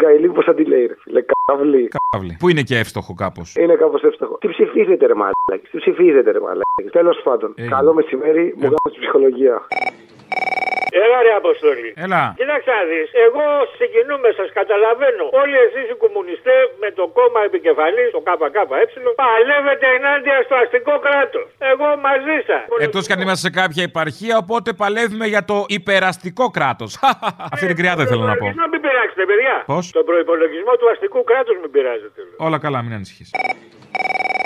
[0.00, 1.22] Ε, με την Καηλή, πώς θα τη λέει, ρε φίλε.
[1.44, 1.88] Καύλη.
[2.10, 2.36] Καύλη.
[2.38, 4.38] Που είναι και εύστοχο κάπως; Είναι κάπως εύστοχο.
[4.38, 5.66] Τι ψηφίζετε, ρε μαλάκι.
[5.70, 6.90] Τι ψηφίζετε, ρε μαλάκι.
[6.90, 7.54] Τέλος πάντων.
[7.56, 7.66] Ε.
[7.66, 9.66] Καλό μεσημέρι, μου κάνω στην ψυχολογία.
[11.04, 11.90] Έλα ρε Αποστολή.
[12.04, 12.22] Έλα.
[12.40, 13.44] Κοίταξε να δεις, εγώ
[13.78, 15.24] συγκινούμε, σας καταλαβαίνω.
[15.42, 18.62] Όλοι εσείς οι κομμουνιστές με το κόμμα επικεφαλής, το ΚΚΕ,
[19.22, 21.46] παλεύετε ενάντια στο αστικό κράτος.
[21.72, 22.62] Εγώ μαζί σας.
[22.86, 26.90] Εκτός κι αν είμαστε σε κάποια επαρχία, οπότε παλεύουμε για το υπεραστικό κράτος.
[27.54, 28.46] Αυτή την κρυάδα θέλω να πω.
[28.62, 29.56] Να μην πειράξετε, παιδιά.
[29.72, 32.20] Πώς; Τον προπολογισμό του αστικού κράτους μην πειράζετε.
[32.46, 33.30] Όλα καλά, μην ανησυχείς.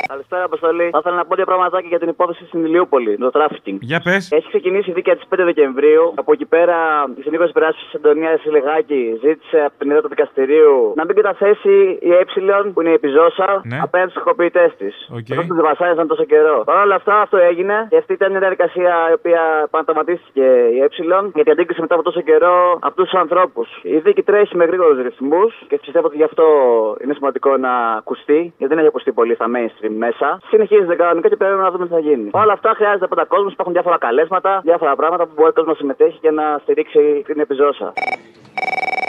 [0.08, 0.88] Καλησπέρα, Αποστόλη.
[0.90, 3.78] Θα ήθελα να πω δύο πραγματάκια για την υπόθεση στην Ηλιούπολη, το τράφικινγκ.
[3.80, 4.32] Για πες.
[4.32, 6.12] Έχει ξεκινήσει η δίκη της 5 Δεκεμβρίου.
[6.14, 6.76] Από εκεί πέρα,
[7.18, 11.98] η συνήγορος υπεράσπισης η Αντωνία Λεγάκη ζήτησε από την έδρα του δικαστηρίου να μην καταθέσει
[12.00, 12.24] η Ε,
[12.72, 13.78] που είναι η επιζώσα, Ναι.
[13.82, 14.94] απέναντι στους κακοποιητές της.
[15.18, 15.38] Οκ.
[15.38, 16.62] Αυτοί που τη βασάνιζαν τόσο καιρό.
[16.64, 20.88] Παρ' όλα αυτά, αυτό έγινε και αυτή ήταν μια διαδικασία η οποία επανατραυματίστηκε η Ε
[21.34, 23.68] γιατί αντίκρισε μετά από τόσο καιρό αυτούς τους ανθρώπους.
[23.82, 26.44] Η δίκη τρέχει με γρήγορους ρυθμούς και πιστεύω ότι γι' αυτό
[27.04, 30.38] είναι σημαντικό να ακουστεί, γιατί δεν έχει ακουστεί πολύ στα mainstream μέσα.
[30.48, 32.30] Συνεχίζεται κανονικά και πρέπει να δούμε τι θα γίνει.
[32.32, 35.80] Όλα αυτά χρειάζεται πάντα κόσμος, υπάρχουν διάφορα καλέσματα, διάφορα πράγματα που μπορεί ο κόσμος να
[35.80, 37.92] συμμετέχει και να στηρίξει την επιζώσα.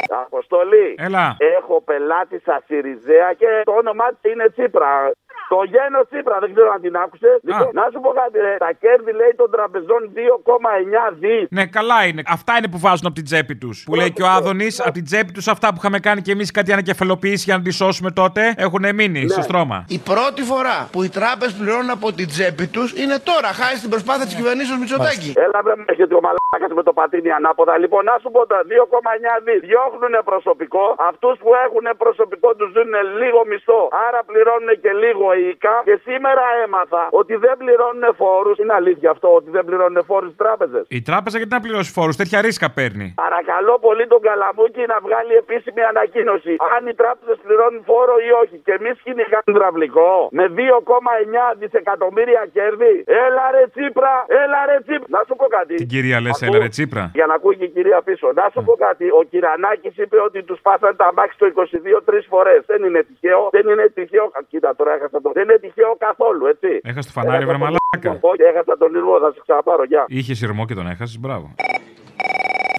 [0.10, 0.95] Αποστολή.
[0.98, 1.36] Έλα.
[1.58, 5.12] Έχω πελάτη στα Σιριζέα και το όνομά της είναι Τσίπρα.
[5.53, 7.38] Το γένος Τσίπρα, δεν ξέρω αν την άκουσες.
[7.47, 8.55] Λοιπόν, να σου πω κάτι, ρε.
[8.65, 11.38] Τα κέρδη λέει των τραπεζών 2,9 δι.
[11.58, 12.21] Ναι, καλά είναι.
[12.38, 13.77] Αυτά είναι που βάζουν από την τσέπη τους.
[13.88, 16.51] Που λέει και ο Άδωνης, από την τσέπη τους αυτά που είχαμε κάνει και εμείς
[16.51, 19.86] κάτι ανακεφαλοποίηση για να τη σώσουμε τότε έχουν μείνει στο στρώμα.
[19.97, 23.89] Η πρώτη φορά που οι τράπεζες πληρώνουν από την τσέπη τους είναι τώρα, χάρη στην
[23.93, 25.29] προσπάθεια της κυβερνήσεω Μητσοτάκη.
[25.45, 27.73] Έλα, βρε, με έχετε ο μαλάκας με το πατίνι ανάποδα.
[27.84, 29.55] Λοιπόν, να σου πω τα 2,9 δι.
[29.67, 30.86] Διώχνουν προσωπικό.
[31.10, 33.81] Αυτούς που έχουν προσωπικό τους δίνουν λίγο μισθό.
[34.08, 35.76] Άρα πληρώνουν και λίγο οικά.
[35.89, 38.58] Και σήμερα έμαθα ότι δεν πληρώνουν φόρους.
[38.62, 40.84] Είναι αλήθεια αυτό ότι δεν πληρώνουν φόρους οι τράπεζες.
[40.89, 43.08] Η τράπεζα γιατί να πληρώσει φόρους, τέτοια ρίσκα παίρνει.
[43.26, 46.54] Παρακαλώ πολύ τον Καλαμούκη να βγάλει επίσημη ανακοίνωση.
[46.76, 48.56] Αν οι τράπεζες πληρώνουν φόρο ή όχι.
[48.65, 52.93] Και εμείς κυνηγάμε υδραυλικό με 2,9 δισεκατομμύρια κέρδη.
[53.26, 55.08] Έλα ρε Τσίπρα, έλα ρε Τσίπρα.
[55.15, 55.74] Να σου πω κάτι.
[55.82, 57.04] Την κυρία λες, Ακού- έλα ρε Τσίπρα.
[57.19, 58.28] Για να ακούει και η κυρία πίσω.
[58.39, 59.06] Να σου πω κάτι.
[59.19, 62.60] Ο Κυρανάκης είπε ότι τους πάσανε τα μάξι το 22 τρεις φορές.
[62.71, 63.41] Δεν είναι τυχαίο.
[63.56, 64.24] Δεν είναι τυχαίο.
[64.38, 65.31] Α, Κοίτα τώρα έχασα το.
[65.38, 66.69] Δεν είναι τυχαίο καθόλου, έτσι.
[66.89, 68.11] Έχασε το φανάρι, βρε μαλάκα.
[68.31, 69.83] Όχι, έχασα τον ήρμο, θα σε ξαναπάρω.
[69.91, 70.03] Γεια.
[70.17, 71.47] Είχες σειρμό και τον έχασες, μπράβο.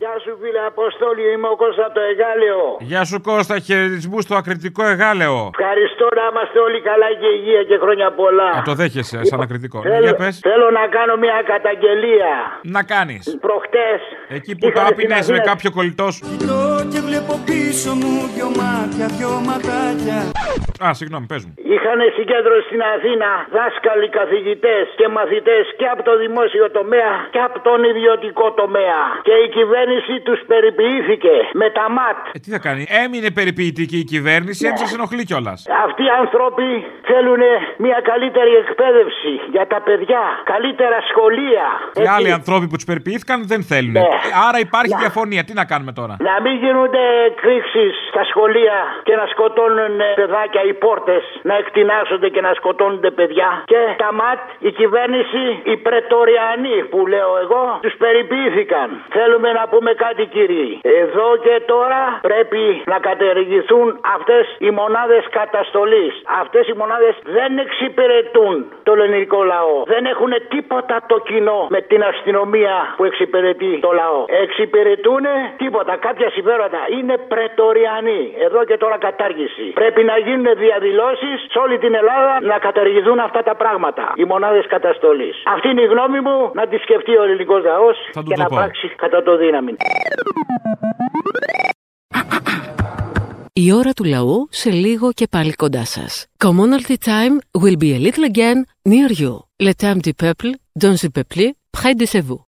[0.02, 2.62] Γεια σου φίλε Αποστόλη, είμαι ο Κώστα το Εγάλεο.
[2.80, 5.50] Γεια σου Κώστα, χαιρετισμού στο ακριτικό εγάλεο.
[5.58, 8.48] Ευχαριστώ να είμαστε όλοι καλά και υγεία και χρόνια πολλά.
[8.58, 9.78] Α, το δέχεσαι σαν ακριτικό.
[9.82, 10.38] Ναι, Θέλω, για πες.
[10.48, 12.32] θέλω να κάνω μια καταγγελία.
[12.62, 13.36] Να κάνεις.
[13.40, 16.24] Προχτές Εκεί που το είχαμε άπεινες στην με Αθήνα- κάποιο κολλητό σου.
[16.96, 20.18] Κοιτώ και βλέπω πίσω μου δυο μάτια, δυο ματάκια.
[20.86, 21.52] Α, συγγνώμη, πες μου.
[21.74, 27.56] Είχαν συγκέντρωση στην Αθήνα δάσκαλοι, καθηγητές και μαθητές και από το δημόσιο τομέα και από
[27.66, 29.00] τον ιδιωτικό τομέα.
[29.28, 32.18] Και η κυβέρνηση κυβέρνηση τους περιποιήθηκε με τα ΜΑΤ.
[32.36, 34.70] Ε, τι θα κάνει, έμεινε περιποιητική η κυβέρνηση, Ναι.
[34.70, 35.58] έτσι σα ενοχλεί κιόλας.
[35.86, 36.68] Αυτοί οι άνθρωποι
[37.10, 37.42] θέλουν
[37.84, 41.66] μια καλύτερη εκπαίδευση για τα παιδιά, καλύτερα σχολεία.
[42.02, 43.92] Οι άλλοι ανθρώποι που τους περιποιήθηκαν δεν θέλουν.
[43.92, 44.06] Ναι.
[44.48, 45.42] Άρα υπάρχει διαφωνία.
[45.48, 46.54] Τι να κάνουμε τώρα; Να μην
[46.86, 52.52] γίνονται εκρήξεις στα σχολεία και να σκοτώνουν ε, παιδάκια οι πόρτες, να εκτινάσονται και να
[52.54, 53.50] σκοτώνονται παιδιά.
[53.64, 58.88] Και τα ΜΑΤ, η κυβέρνηση, οι πρετοριανοί που λέω εγώ, τους περιποιήθηκαν.
[59.08, 60.80] Θέλουμε να πούμε κάτι κύριοι.
[60.82, 66.14] Εδώ και τώρα πρέπει να κατεργηθούν αυτές οι μονάδες καταστολής.
[66.40, 69.76] Αυτές οι μονάδες δεν εξυπηρετούν το ελληνικό λαό.
[69.86, 74.24] Δεν έχουν τίποτα το κοινό με την αστυνομία που εξυπηρετεί το λαό.
[74.42, 75.24] Εξυπηρετούν
[75.56, 76.65] τίποτα, κάποια συμφέροντα.
[76.96, 78.22] Είναι πρετοριανοί.
[78.46, 79.64] Εδώ και τώρα κατάργηση.
[79.80, 84.04] Πρέπει να γίνουν διαδηλώσεις σε όλη την Ελλάδα να καταργηθούν αυτά τα πράγματα.
[84.20, 85.36] Οι μονάδες καταστολής.
[85.54, 88.42] Αυτή είναι η γνώμη μου να τη σκεφτεί ο ελληνικός λαός Θα του και το
[88.42, 88.56] να πω.
[88.56, 89.72] πράξει κατά το δύναμη.
[93.52, 96.26] Η ώρα του λαού σε λίγο και πάλι κοντά σας.
[96.44, 98.58] Commonalty time will be a little again
[98.92, 99.34] near you.
[99.66, 100.50] Le temps du peuple,
[100.82, 101.44] dans le peuple,
[101.78, 102.40] près de chez vous.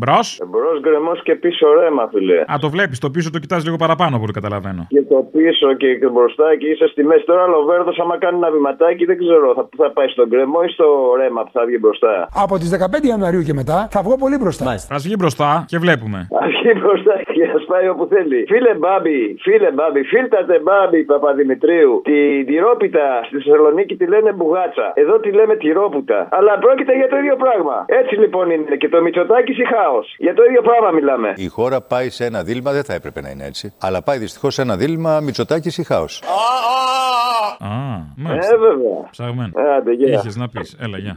[0.00, 0.26] Μπρος.
[0.50, 2.38] Μπρος γκρεμός και πίσω ρέμα, φίλε.
[2.52, 2.98] Α, το βλέπεις.
[2.98, 4.82] Το πίσω το κοιτάς λίγο παραπάνω από ό,τι καταλαβαίνω.
[4.88, 7.24] Και το πίσω και και μπροστά και είσαι στη μέση.
[7.24, 9.46] Τώρα ο Βέρδος, άμα κάνει ένα βηματάκι, δεν ξέρω.
[9.56, 10.86] Θα, που θα πάει στον γκρεμό ή στο
[11.20, 12.28] ρέμα που θα βγει μπροστά.
[12.44, 12.70] Από τις
[13.02, 14.70] 15 Ιανουαρίου και μετά θα βγω πολύ μπροστά.
[14.94, 16.18] Α βγει μπροστά και βλέπουμε.
[16.42, 18.40] Α βγει μπροστά και α πάει όπου θέλει.
[18.52, 21.92] Φίλε Μπάμπη, φίλε Μπάμπη, φίλτατε Μπάμπη Παπαδημητρίου.
[22.10, 24.86] Την τυρόπιτα στη Θεσσαλονίκη τη λένε μπουγάτσα.
[25.02, 26.18] Εδώ τη λέμε τυρόπουτα.
[26.38, 27.76] Αλλά πρόκειται για το ίδιο πράγμα.
[28.00, 28.76] Έτσι λοιπόν είναι.
[28.80, 30.00] Και το Μητσοτάκι ή χάο.
[30.18, 31.32] Για το ίδιο πράγμα μιλάμε.
[31.36, 33.74] Η χώρα πάει σε ένα δίλημα, δεν θα έπρεπε να είναι έτσι.
[33.80, 36.22] Αλλά πάει δυστυχώς σε ένα δίλημα Μητσοτάκης ή χάος.
[37.58, 37.68] Α,
[38.16, 38.54] μάλιστα.
[38.54, 39.08] Ε, βέβαια.
[39.10, 39.52] Ψαγμένο.
[39.76, 40.18] Άντε, γεια.
[40.18, 40.76] Είχες να πεις.
[40.80, 41.14] Έλα, γεια.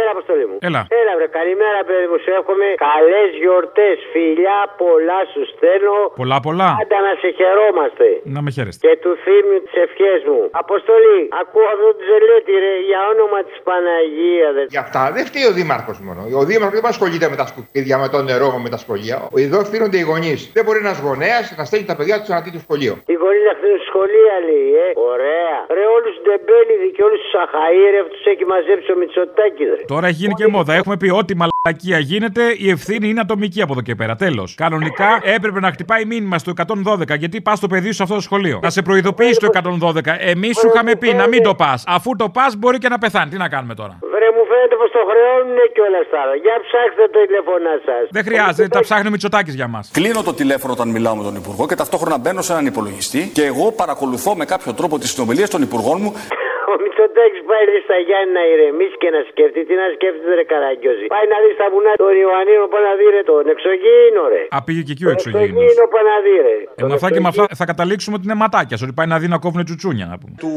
[0.00, 0.56] Έλα, αποστολή μου.
[0.68, 0.80] Έλα.
[1.00, 1.26] Έλα, βρε.
[1.40, 2.18] Καλημέρα, παιδί μου.
[2.24, 3.96] Σου εύχομαι καλές γιορτές.
[4.12, 5.98] Φιλιά πολλά σου στέλνω.
[6.20, 6.68] Πολλά, πολλά.
[6.80, 8.06] Πάντα να σε χαιρόμαστε.
[8.34, 8.80] Να με χαίρεστε.
[8.84, 10.40] Και του θύμιου τις ευχές μου.
[10.64, 14.52] Αποστολή, ακούω αυτό το ζελέτη, ρε, για όνομα της Παναγίας.
[14.56, 14.62] Δε.
[14.74, 16.20] Γι' αυτά δεν φταίει ο Δήμαρχος μόνο.
[16.40, 19.16] Ο Δήμαρχος δεν ασχολείται με τα σκουπίδια, με το νερό, με τα σχολεία.
[19.46, 20.40] Εδώ ευθύνονται οι γονείς.
[20.56, 22.92] Δεν μπορεί ένας γονέας να στέλνει τα παιδιά τους σε ένα τέτοιο σχολείο.
[23.12, 24.88] Οι γονείς να χτίσουν σχολεία, λέει, ε.
[25.12, 25.56] Ωραία.
[25.76, 29.79] Ρε, όλους του ντεμπέληδη και όλους τους αχαήρευτου έχει μαζέψει ο Μητσοτάκη, ρε.
[29.86, 30.74] Τώρα έχει γίνει και μόδα.
[30.74, 34.16] Έχουμε πει ό,τι μαλακία γίνεται, η ευθύνη είναι ατομική από εδώ και πέρα.
[34.16, 34.54] Τέλος.
[34.54, 36.52] Κανονικά έπρεπε να χτυπάει μήνυμα στο
[36.84, 38.58] 112 γιατί πας το παιδί σου σε αυτό το σχολείο.
[38.62, 40.16] Να σε προειδοποιήσει το 112.
[40.18, 41.84] Εμείς σου είχαμε πει να μην το πας.
[41.86, 43.30] Αφού το πας μπορεί και να πεθάνει.
[43.30, 46.34] Τι να κάνουμε τώρα; Βρε, μου φαίνεται πως το χρεώνουν κιόλα τώρα.
[46.44, 48.02] Για ψάξτε το τηλέφωνά σας.
[48.10, 49.90] Δεν χρειάζεται, τα ψάχνει ο Μητσοτάκη για μας.
[49.92, 53.44] Κλείνω το τηλέφωνο όταν μιλάω με τον Υπουργό και ταυτόχρονα μπαίνω σε έναν υπολογιστή και
[53.44, 56.12] εγώ παρακολουθώ με κάποιο τρόπο τις συνομιλίες των Υπουργών μου.
[57.20, 59.60] Ο Μητσοτάκη πάει δει στα Γιάννη να ηρεμήσει και να σκεφτεί.
[59.68, 61.06] Τι να σκέφτεται, ρε Καραγκιόζη.
[61.16, 64.42] Πάει να δει στα βουνά των Ιωαννίνων, πάει να δει ρε τον εξωγήινο, ρε.
[64.56, 65.48] Α, πήγε και εκεί ο εξωγήινος.
[65.48, 66.56] Εξωγήινο πάει να δει, ρε.
[66.80, 68.76] Ε, με αυτά και με αυτά θα καταλήξουμε ότι είναι ματάκια.
[68.84, 70.34] Ότι πάει να δει να κόβουν τσουτσούνια, να πούμε.
[70.44, 70.54] Του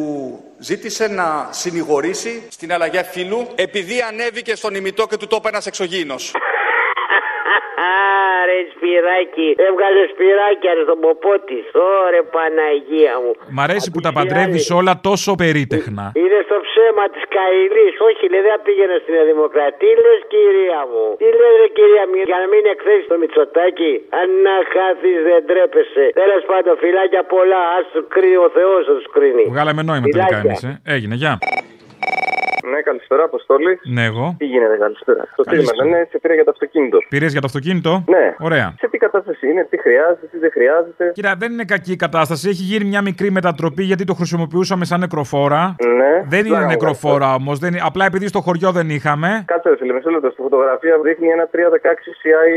[0.70, 1.28] ζήτησε να
[1.62, 6.24] συνηγορήσει στην αλλαγή φίλου επειδή ανέβηκε στον ημιτό και του το είπε ένας εξωγήινος.
[8.44, 9.48] Άρες σπυράκι.
[9.68, 11.64] Έβγαλε σπυράκι ρε στον ποπό της.
[12.02, 13.32] Ωρε Παναγία μου.
[13.56, 16.06] Μ' αρέσει που τα παντρεύεις όλα τόσο περίτεχνα.
[16.22, 17.94] Είναι στο ψέμα της Καηλής.
[18.08, 19.80] Όχι, λέει, δεν πήγαινε στην Νέα Δημοκρατία.
[19.82, 23.94] Τι λες, κυρία μου; Τι λες, ρε, κυρία μου, για να μην εκθέσεις το Μητσοτάκι.
[24.20, 26.06] Αν να χάθεις, δεν τρέπεσαι.
[26.22, 27.62] Τέλος πάντων, φυλάκια πολλά.
[27.76, 29.44] Α του κρίνει ο Θεός, θα του κρίνει.
[29.56, 30.70] Βγάλαμε νόημα τελικά Φιλάκια.
[30.70, 30.76] εμεί.
[30.88, 30.94] Ε.
[30.96, 31.34] Έγινε, γεια.
[32.72, 33.80] Ναι, καλησπέρα, Αποστόλη.
[33.84, 34.36] Ναι, εγώ.
[34.38, 35.22] Τι γίνεται, καλησπέρα.
[35.36, 35.78] Το Καλησπέρα.
[35.78, 36.98] στείλουμε, ναι, σε πήρα για το αυτοκίνητο.
[37.10, 38.36] Πήρες για το αυτοκίνητο; Ναι.
[38.40, 38.74] Ωραία.
[38.80, 41.12] Σε τι κατάσταση είναι, τι χρειάζεται, τι δεν χρειάζεται.
[41.14, 42.50] Κοίτα, δεν είναι κακή η κατάσταση.
[42.50, 45.76] Έχει γίνει μια μικρή μετατροπή γιατί το χρησιμοποιούσαμε σαν νεκροφόρα.
[46.00, 46.12] Ναι.
[46.28, 47.60] Δεν είναι Μπράβο, νεκροφόρα όμως.
[47.90, 49.44] Απλά επειδή στο χωριό δεν είχαμε.
[49.48, 50.30] Κάτσε, ρε φίλε, μισό λεπτό.
[50.30, 51.56] Στη φωτογραφία δείχνει ένα 316
[52.22, 52.50] CI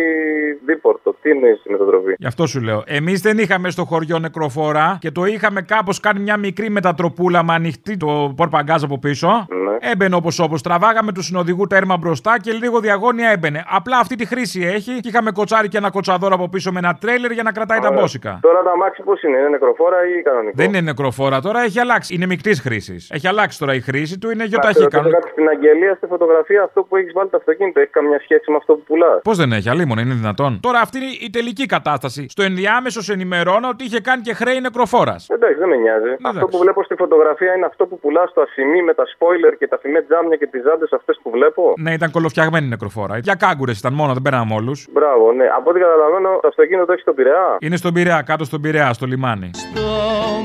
[0.66, 1.14] δίπορτο.
[1.22, 2.82] Τι είναι η μετατροπή; Γι' αυτό σου λέω.
[2.86, 7.52] Εμείς δεν είχαμε στο χωριό νεκροφόρα και το είχαμε κάπως κάνει μια μικρή μετατροπούλα με
[7.54, 9.46] ανοιχτή το πορπαγκάζ από πίσω.
[9.48, 9.65] Ναι.
[9.80, 10.62] Έμπαινε όπως όπως.
[10.62, 13.64] Τραβάγαμε του συνοδηγού τέρμα μπροστά και λίγο διαγώνια έμπαινε.
[13.68, 16.94] Απλά αυτή τη χρήση έχει και είχαμε κοτσάρι και ένα κοτσαδόρο από πίσω με ένα
[17.00, 18.00] τρέλερ για να κρατάει τα Ωραία.
[18.00, 18.38] μπόσικα.
[18.42, 22.14] Τώρα τα μάξι πώς είναι, είναι νεκροφόρα ή κανονικό; Δεν είναι νεκροφόρα τώρα, έχει αλλάξει.
[22.14, 23.10] Είναι μεικτής χρήσης.
[23.10, 25.20] Έχει αλλάξει τώρα η χρήση του, είναι Να γιοταχή σε ρωτήσω κανονικά.
[25.20, 28.56] κάτι στην αγγελία, στη φωτογραφία, αυτό που έχεις βάλει το αυτοκίνητο έχει καμιά σχέση με
[28.56, 30.60] αυτό που πουλάς; Πώς δεν έχει, αλίμονο, είναι δυνατόν.
[30.62, 32.26] Τώρα αυτή είναι η τελική κατάσταση.
[32.28, 35.28] Στο ενδιάμεσο σε ενημερώνω ότι είχε κάνει και χρέη νεκροφόρας.
[35.30, 36.12] Εντάξει, δεν με νοιάζει.
[36.22, 39.65] Αυτό που βλέπω στη φωτογραφία είναι αυτό που πουλάς στο ασημί με τα spoiler και
[39.68, 41.74] τα φημέ τζάμια και τις ζάντες αυτές που βλέπω.
[41.78, 43.18] Ναι, ήταν κολοφτιαγμένη η νεκροφόρα.
[43.18, 44.86] Για κάγκουρες ήταν μόνο, δεν πέραμε όλους.
[44.90, 45.46] Μπράβο, ναι.
[45.56, 47.56] Από ό,τι καταλαβαίνω, το αυτοκίνητο έχει στον Πειραιά.
[47.60, 49.50] Είναι στον Πειραιά, κάτω στον Πειραιά, στο λιμάνι.
[49.54, 49.80] στο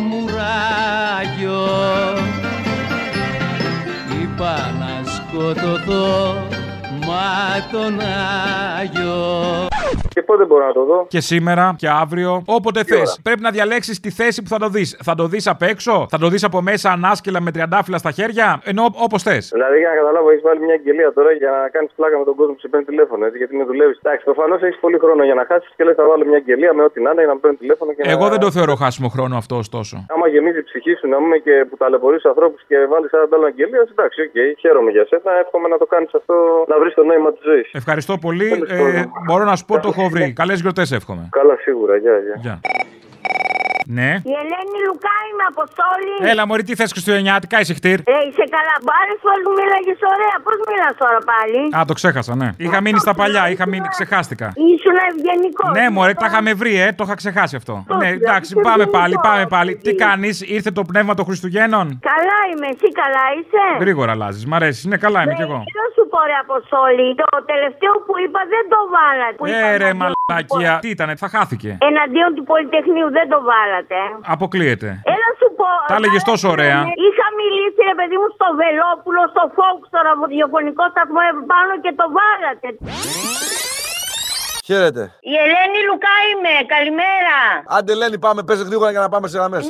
[0.09, 1.59] μουράγιο
[4.21, 6.60] είπα να σκοτωθώ
[7.11, 7.29] Μα
[7.71, 7.93] τον
[8.79, 9.13] Άγιο
[10.15, 13.19] Και πότε μπορώ να το δω; Και σήμερα και αύριο, όποτε θες.
[13.23, 14.89] Πρέπει να διαλέξεις τη θέση που θα το δεις.
[15.07, 18.47] Θα το δεις απ' έξω, θα το δεις από μέσα ανάσκελα με τριαντάφυλλα στα χέρια,
[18.71, 19.49] ενώ όπως θες.
[19.53, 22.35] Δηλαδή, για να καταλάβω, έχεις βάλει μια αγγελία τώρα για να κάνεις πλάκα με τον
[22.39, 23.97] κόσμο που σε παίρνει τηλέφωνο, έτσι, γιατί με δουλεύεις.
[24.03, 26.83] Εντάξει, προφανώς έχεις πολύ χρόνο για να χάσεις και λες, θα βάλω μια αγγελία με
[26.87, 28.31] ό,τι να είναι για να με παίρνει τηλέφωνο και Εγώ να...
[28.33, 29.95] δεν το θεωρώ χάσιμο χρόνο αυτό, ωστόσο.
[30.13, 33.25] Άμα γεμίζει η ψυχή σου να πούμε και που ταλαιπωρείς του ανθρώπους και βάλεις ένα
[33.35, 35.31] άλλο αγγελίας, εντάξει, οκ, χαίρομαι για σένα.
[35.43, 36.35] Εύχομαι να το κάνεις αυτό,
[36.71, 37.69] να βρεις το νόημα της ζωής.
[37.71, 38.63] Ευχαριστώ πολύ.
[38.67, 40.33] Ε, μπορώ να σου πω το έχω βρει.
[40.33, 41.27] Καλές γιορτές εύχομαι.
[41.31, 42.35] Καλά, σίγουρα, γεια, γεια.
[42.41, 42.59] Γεια.
[43.97, 44.09] Ναι.
[44.31, 46.13] Η Ελένη Λουκά είμαι Αποστόλη.
[46.31, 47.97] Έλα, Μωρή, τι θες Χριστουγεννιάτικα, είσαι χτύρ.
[48.13, 48.75] Ε, είσαι καλά.
[48.85, 50.35] Μπάρε φορέ μου μίλαγες ωραία.
[50.45, 52.49] Πώς μιλά τώρα πάλι; Α, το ξέχασα, ναι.
[52.65, 54.47] Είχα μείνει στα παλιά, είχα μείνει, ξεχάστηκα.
[54.73, 55.71] Ήσουν ευγενικός.
[55.77, 57.73] Ναι, μωρέ, τα είχαμε βρει, ε, το είχα ξεχάσει αυτό.
[58.01, 59.71] Ναι, εντάξει, πάμε πάλι, πάμε πάλι.
[59.85, 64.53] Τι κάνεις, ήρθε το πνεύμα των Χριστουγέννων; Καλά είμαι, εσύ καλά είσαι; Γρήγορα αλλάζεις, μ'
[64.59, 65.57] αρέσει, ναι, καλά είμαι κι εγώ.
[65.67, 69.35] Τι να σου πω, ρε Αποστόλη, το τελευταίο που είπα δεν το βάλατε.
[69.41, 70.71] Που Ε, είπα ρε, εναντίον- μαλακία.
[70.83, 71.69] Τι ήταν, θα χάθηκε.
[71.89, 73.80] Εναντίον του Πολυτεχνείου δεν το βάλατε.
[74.35, 74.89] Αποκλείεται.
[75.15, 75.69] Έλα σου πω.
[75.91, 76.79] Τα έλεγες τόσο ωραία.
[77.05, 82.05] Είχα μιλήσει, ρε παιδί μου, στο Βελόπουλο, στο Fox, στο ραδιοφωνικό σταθμό επάνω και το
[82.17, 82.67] βάλατε.
[84.67, 85.03] Χαίρετε.
[85.31, 86.53] Η Ελένη Λουκά είμαι.
[86.75, 87.37] Καλημέρα.
[87.75, 89.63] Άντε Ελένη πάμε, πες γρήγορα για να πάμε σε γραμμές.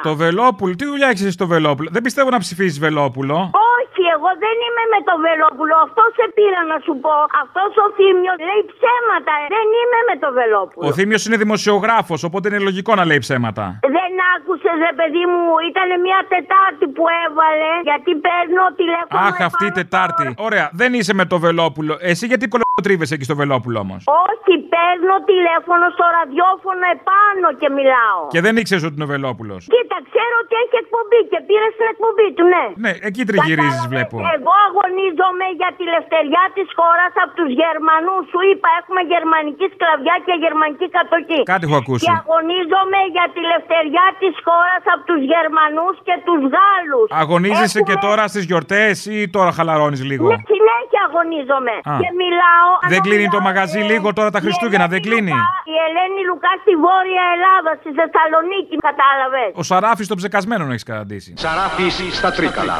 [0.00, 3.50] Στο Βελόπουλο, τι δουλειά έχεις στο Βελόπουλο; Δεν πιστεύω να ψηφίσει Βελόπουλο.
[3.96, 5.74] Όχι, εγώ δεν είμαι με το Βελόπουλο.
[5.86, 7.14] Αυτό σε πήρα να σου πω.
[7.42, 9.32] Αυτός ο Θήμιος λέει ψέματα.
[9.56, 10.82] Δεν είμαι με το Βελόπουλο.
[10.88, 13.64] Ο Θήμιος είναι δημοσιογράφος, οπότε είναι λογικό να λέει ψέματα.
[13.98, 17.72] Δεν άκουσε, ρε παιδί μου, ήταν μια Τετάρτη που έβαλε.
[17.88, 19.18] Γιατί παίρνω τηλέφωνο.
[19.28, 20.24] Αχ, αυτή η Τετάρτη.
[20.48, 21.94] Ωραία, δεν είσαι με το Βελόπουλο.
[22.10, 22.44] Εσύ γιατί
[22.78, 24.00] κολοτρίβεσαι εκεί στο Βελόπουλο όμως.
[24.30, 28.20] Όχι, παίρνω τηλέφωνο στο ραδιόφωνο επάνω και μιλάω.
[28.34, 29.60] Και δεν ήξερες ότι είναι ο Βελόπουλος.
[29.74, 32.64] Κοίτα, ξέρω ότι έχει εκπομπή και πήρε στην εκπομπή του, ναι.
[32.84, 34.16] Ναι, εκεί τριγυρίζεις, βλέπω.
[34.36, 38.22] Εγώ αγωνίζομαι για τη λευτεριά της χώρας από τους Γερμανούς.
[38.32, 41.40] Σου είπα, έχουμε γερμανική σκλαβιά και γερμανική κατοχή.
[41.52, 42.04] Κάτι έχω ακούσει.
[42.06, 47.06] Και αγωνίζομαι για τη λευτεριά της χώρας από τους Γερμανούς και τους Γάλλους.
[47.22, 51.74] Αγωνίζεσαι και τώρα στις γιορτές ή τώρα χαλαρώνεις λίγο; Ναι, συνέχεια αγωνίζομαι.
[51.92, 51.94] Α.
[52.02, 52.63] Και μιλάω.
[52.92, 55.32] Δεν κλείνει το μαγαζί λίγο τώρα τα Χριστούγεννα, δεν κλείνει;
[55.74, 59.50] Η Ελένη Λουκά στη Βόρεια Ελλάδα, στη Θεσσαλονίκη, κατάλαβες.
[59.60, 61.30] Ο Σαράφης των ψεκασμένων έχεις καταντήσει.
[61.44, 61.86] Σαράφη
[62.18, 62.76] στα Τρίκαλα.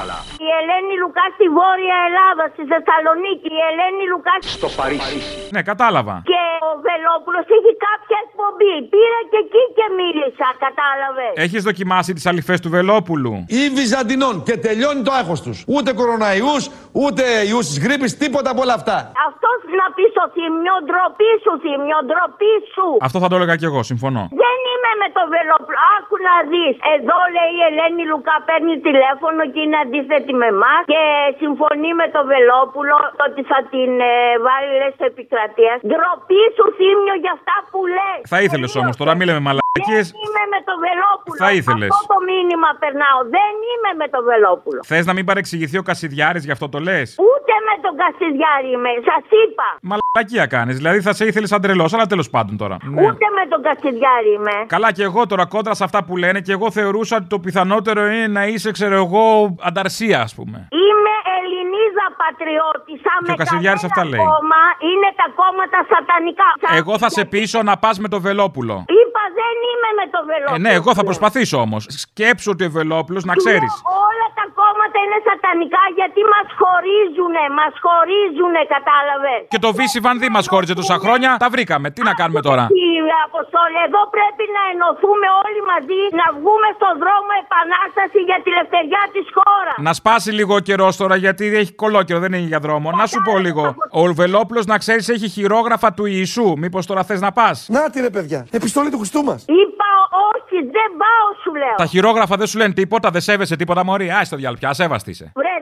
[0.46, 3.48] Η Ελένη Λουκά στη Βόρεια Ελλάδα, στη Θεσσαλονίκη.
[3.58, 5.18] Η Ελένη Λουκά Στο Παρίσι.
[5.54, 6.14] Ναι, κατάλαβα.
[6.32, 8.74] Και ο Βελόπουλος έχει κάποια εκπομπή.
[8.92, 11.32] Πήρα και εκεί και μίλησα, κατάλαβες.
[11.44, 15.58] Έχεις δοκιμάσει τις αληφέ του Βελόπουλου; Ή Βυζαντινών και τελειώνει το άγχος τους.
[15.74, 16.62] Ούτε κοροναϊούς,
[17.02, 18.96] ούτε ιούς της γρήπης, τίποτα από όλα αυτά.
[19.28, 22.86] Αυτός να πει στο θύμιο, ντροπή σου, θύμιο, ντροπή σου.
[23.06, 24.22] Αυτό θα το έλεγα κι εγώ, συμφωνώ.
[24.44, 25.78] Δεν είμαι με το Βελόπουλο.
[25.96, 26.74] Άκου να δεις.
[26.94, 31.02] Εδώ λέει η Ελένη Λουκά παίρνει τηλέφωνο και είναι αντίθετη με εμάς και
[31.42, 34.14] συμφωνεί με το Βελόπουλο ότι θα την ε,
[34.46, 35.78] βάλει λες επικρατείας.
[35.90, 38.18] Ντροπή σου, θύμιο, για αυτά που λες.
[38.34, 40.06] Θα ήθελες όμως τώρα, μην λέμε μαλακίες.
[40.12, 41.38] Δεν είμαι με το Βελόπουλο.
[41.44, 41.90] Θα ήθελες.
[41.94, 43.18] Αυτό το μήνυμα περνάω.
[43.36, 44.80] Δεν είμαι με το Βελόπουλο.
[44.90, 48.90] Θες να μην παρεξηγηθεί ο Κασιδιάρης, γι' αυτό το λες; Ούτε με τον Κασιδιάρη είμαι.
[49.10, 49.66] Σας είπα.
[49.90, 50.76] Μαλακία κάνεις.
[50.80, 52.76] Δηλαδή θα σε ήθελες σαν τρελός, αλλά τέλος πάντων τώρα.
[52.82, 53.00] Ναι.
[53.06, 54.54] Ούτε με τον Κασιδιάρη είμαι.
[54.66, 58.00] Καλά και εγώ τώρα κόντρα σε αυτά που λένε και εγώ θεωρούσα ότι το πιθανότερο
[58.06, 59.24] είναι να είσαι, ξέρω εγώ,
[59.68, 60.58] ανταρσία, ας πούμε.
[60.84, 64.20] Είμαι Ελληνίδα πατριώτησα Και ο με Κασιδιάρης κανένα αυτά λέει.
[64.26, 64.60] κόμμα.
[64.90, 66.48] Είναι τα κόμματα σατανικά.
[66.80, 68.74] Εγώ θα σε πείσω να πας με το Βελόπουλο.
[69.00, 70.58] Είπα δεν είμαι με το Ε, Βελόπουλο.
[70.64, 71.82] ναι, εγώ θα προσπαθήσω όμως.
[72.04, 73.72] Σκέψου ότι ο Βελόπουλος να ξέρεις.
[74.08, 76.33] Όλα τα κόμματα είναι σατανικά γιατί μα
[76.64, 77.44] χωρίζουνε.
[77.58, 81.30] Μας χωρίζουνε, κατάλαβες; Και το Βύση Βανδί μας χώριζε τόσα χρόνια.
[81.44, 81.86] Τα βρήκαμε.
[81.94, 86.94] Τι να κάνουμε τώρα; Κύριε Αποστόλη, εδώ πρέπει να ενωθούμε όλοι μαζί, να βγούμε στον
[87.02, 89.74] δρόμο επανάσταση για τη λευτεριά της χώρας.
[89.88, 92.86] Να σπάσει λίγο ο καιρός τώρα γιατί έχει κολόκαιρο, δεν είναι για δρόμο.
[93.00, 93.62] Να σου πω λίγο.
[94.00, 96.46] Ο Βελόπουλο να ξέρεις έχει χειρόγραφα του Ιησού.
[96.62, 99.40] Μήπως τώρα θες να πας; Να τη ρε παιδιά, επιστολή του Χριστού μας.
[99.60, 99.90] Είπα
[100.32, 101.76] όχι, δεν πάω σου λέω.
[101.76, 104.10] Τα χειρόγραφα δεν σου λένε τίποτα, δεν σέβεσαι τίποτα, Μωρή.
[104.10, 105.26] Α το διάλογο πια, ασέβαστη είσαι.
[105.40, 105.53] Βρε, τι λες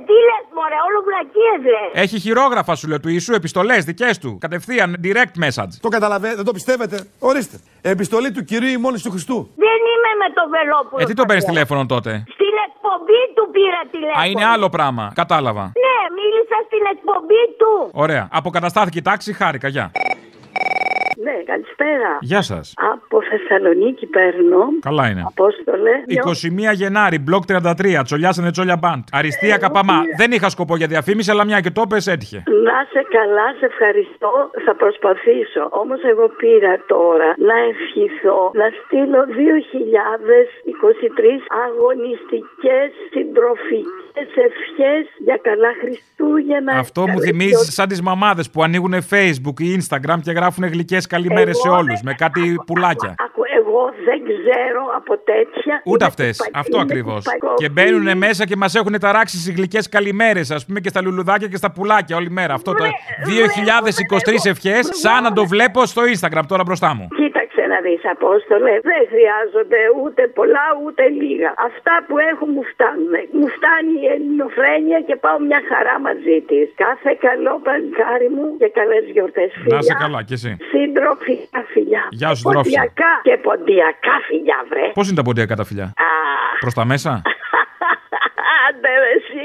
[0.73, 2.03] μωρέ, όλο βλακίες λες.
[2.05, 4.39] Έχει χειρόγραφα σου λέω του Ιησού, επιστολές δικές του.
[4.41, 5.73] Κατευθείαν, direct message.
[5.81, 7.57] Το καταλαβαίνετε, δεν το πιστεύετε; Ορίστε.
[7.83, 9.37] Επιστολή του κυρίου ημών του Χριστού.
[9.57, 11.03] Δεν είμαι με το Βελόπουλο.
[11.03, 11.65] Ε, τι τον παίρνεις πατέρα.
[11.65, 14.21] τηλέφωνο τότε; Στην εκπομπή του πήρα τηλέφωνο.
[14.23, 15.13] Α, είναι άλλο πράγμα.
[15.15, 15.65] Κατάλαβα.
[15.85, 17.73] Ναι, μίλησα στην εκπομπή του.
[17.93, 18.29] Ωραία.
[18.33, 19.69] Αποκαταστάθηκε η τάξη, χάρηκα.
[19.69, 19.91] Γεια.
[21.27, 22.11] Ναι, καλησπέρα.
[22.21, 22.73] Γεια σας.
[22.93, 24.63] Από Θεσσαλονίκη παίρνω.
[24.81, 25.23] Καλά είναι.
[25.27, 25.95] Απόστολε.
[26.71, 29.03] 21 Γενάρη, μπλοκ 33, τσολιάσανε τσόλια μπαντ.
[29.13, 29.99] Αριστεία καπαμά.
[30.17, 32.43] Δεν είχα σκοπό για διαφήμιση, αλλά μια και το πες έτυχε.
[32.69, 34.33] Να σε καλά, σε ευχαριστώ.
[34.65, 35.63] Θα προσπαθήσω.
[35.83, 41.35] Όμως, εγώ πήρα τώρα να ευχηθώ να στείλω 2023
[41.67, 46.73] αγωνιστικές συντροφικές ευχές για καλά Χριστούγεννα.
[46.79, 47.75] Αυτό μου καλές θυμίζει γιορτές.
[47.75, 52.01] σαν τις μαμάδες που ανοίγουν Facebook ή Instagram και γράφουν γλυκές καλημέρες σε Εγώ όλους
[52.03, 53.15] με κάτι πουλάκια.
[53.27, 55.75] Άκου, εγώ δεν ξέρω από τέτοια.
[55.85, 56.37] Ούτε Είναι αυτές.
[56.37, 57.25] του Αυτό είναι του ακριβώς.
[57.25, 57.55] Παϊκού.
[57.57, 61.49] Και μπαίνουν μέσα και μας έχουν ταράξεις στι γλυκέ καλημέρες, ας πούμε, και στα λουλουδάκια
[61.49, 62.55] και στα πουλάκια όλη μέρα.
[62.55, 62.85] Αυτό το
[63.27, 67.09] 2023 ευχές, σαν να το βλέπω στο Instagram τώρα μπροστά μου.
[67.83, 71.51] Κοίταξε να δεις Απόστολε, δεν χρειάζονται ούτε πολλά ούτε λίγα.
[71.69, 73.13] Αυτά που έχω μου φτάνουν.
[73.39, 76.67] Μου φτάνει η ελληνοφρένεια και πάω μια χαρά μαζί της.
[76.85, 79.75] Κάθε καλό παλικάρι μου και καλές γιορτές φιλιά.
[79.75, 80.51] Να είσαι καλά κι εσύ.
[80.73, 82.03] Συντροφικά φιλιά.
[82.21, 82.81] Γεια σου, συντρόφισσα.
[82.81, 84.87] Ποντιακά και ποντιακά φιλιά βρε.
[84.99, 85.87] Πώς είναι τα ποντιακά τα φιλιά,
[86.65, 87.13] Προς τα μέσα;
[88.67, 89.45] Άντε ρε εσύ.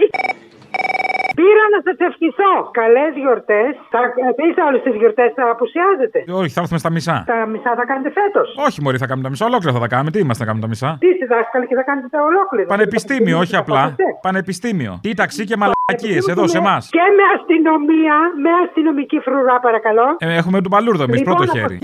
[1.39, 2.53] Πήρα να σας ευχηθώ.
[2.81, 3.71] Καλές γιορτές.
[3.93, 3.99] Θα
[4.47, 6.17] είστε όλες τις γιορτές, θα απουσιάζετε.
[6.41, 7.15] Όχι, θα έρθουμε στα μισά.
[7.33, 8.47] Τα μισά θα κάνετε φέτος.
[8.67, 9.45] Όχι, Μωρή, θα κάνουμε τα μισά.
[9.49, 10.09] Ολόκληρα θα τα κάνουμε.
[10.13, 12.67] Τι είμαστε να κάνουμε τα μισά; Τι είστε δάσκαλοι και θα κάνετε τα ολόκληρα.
[12.75, 13.81] Πανεπιστήμιο, όχι απλά.
[14.27, 14.93] Πανεπιστήμιο.
[15.05, 16.83] Τι ταξί και μαλακίες εδώ σε εμάς.
[16.97, 20.07] Και με αστυνομία, με αστυνομική φρουρά, παρακαλώ.
[20.19, 21.77] Ε, έχουμε τον Παλούρδο εμείς, Λοιπόν, πρώτο να- χέρι.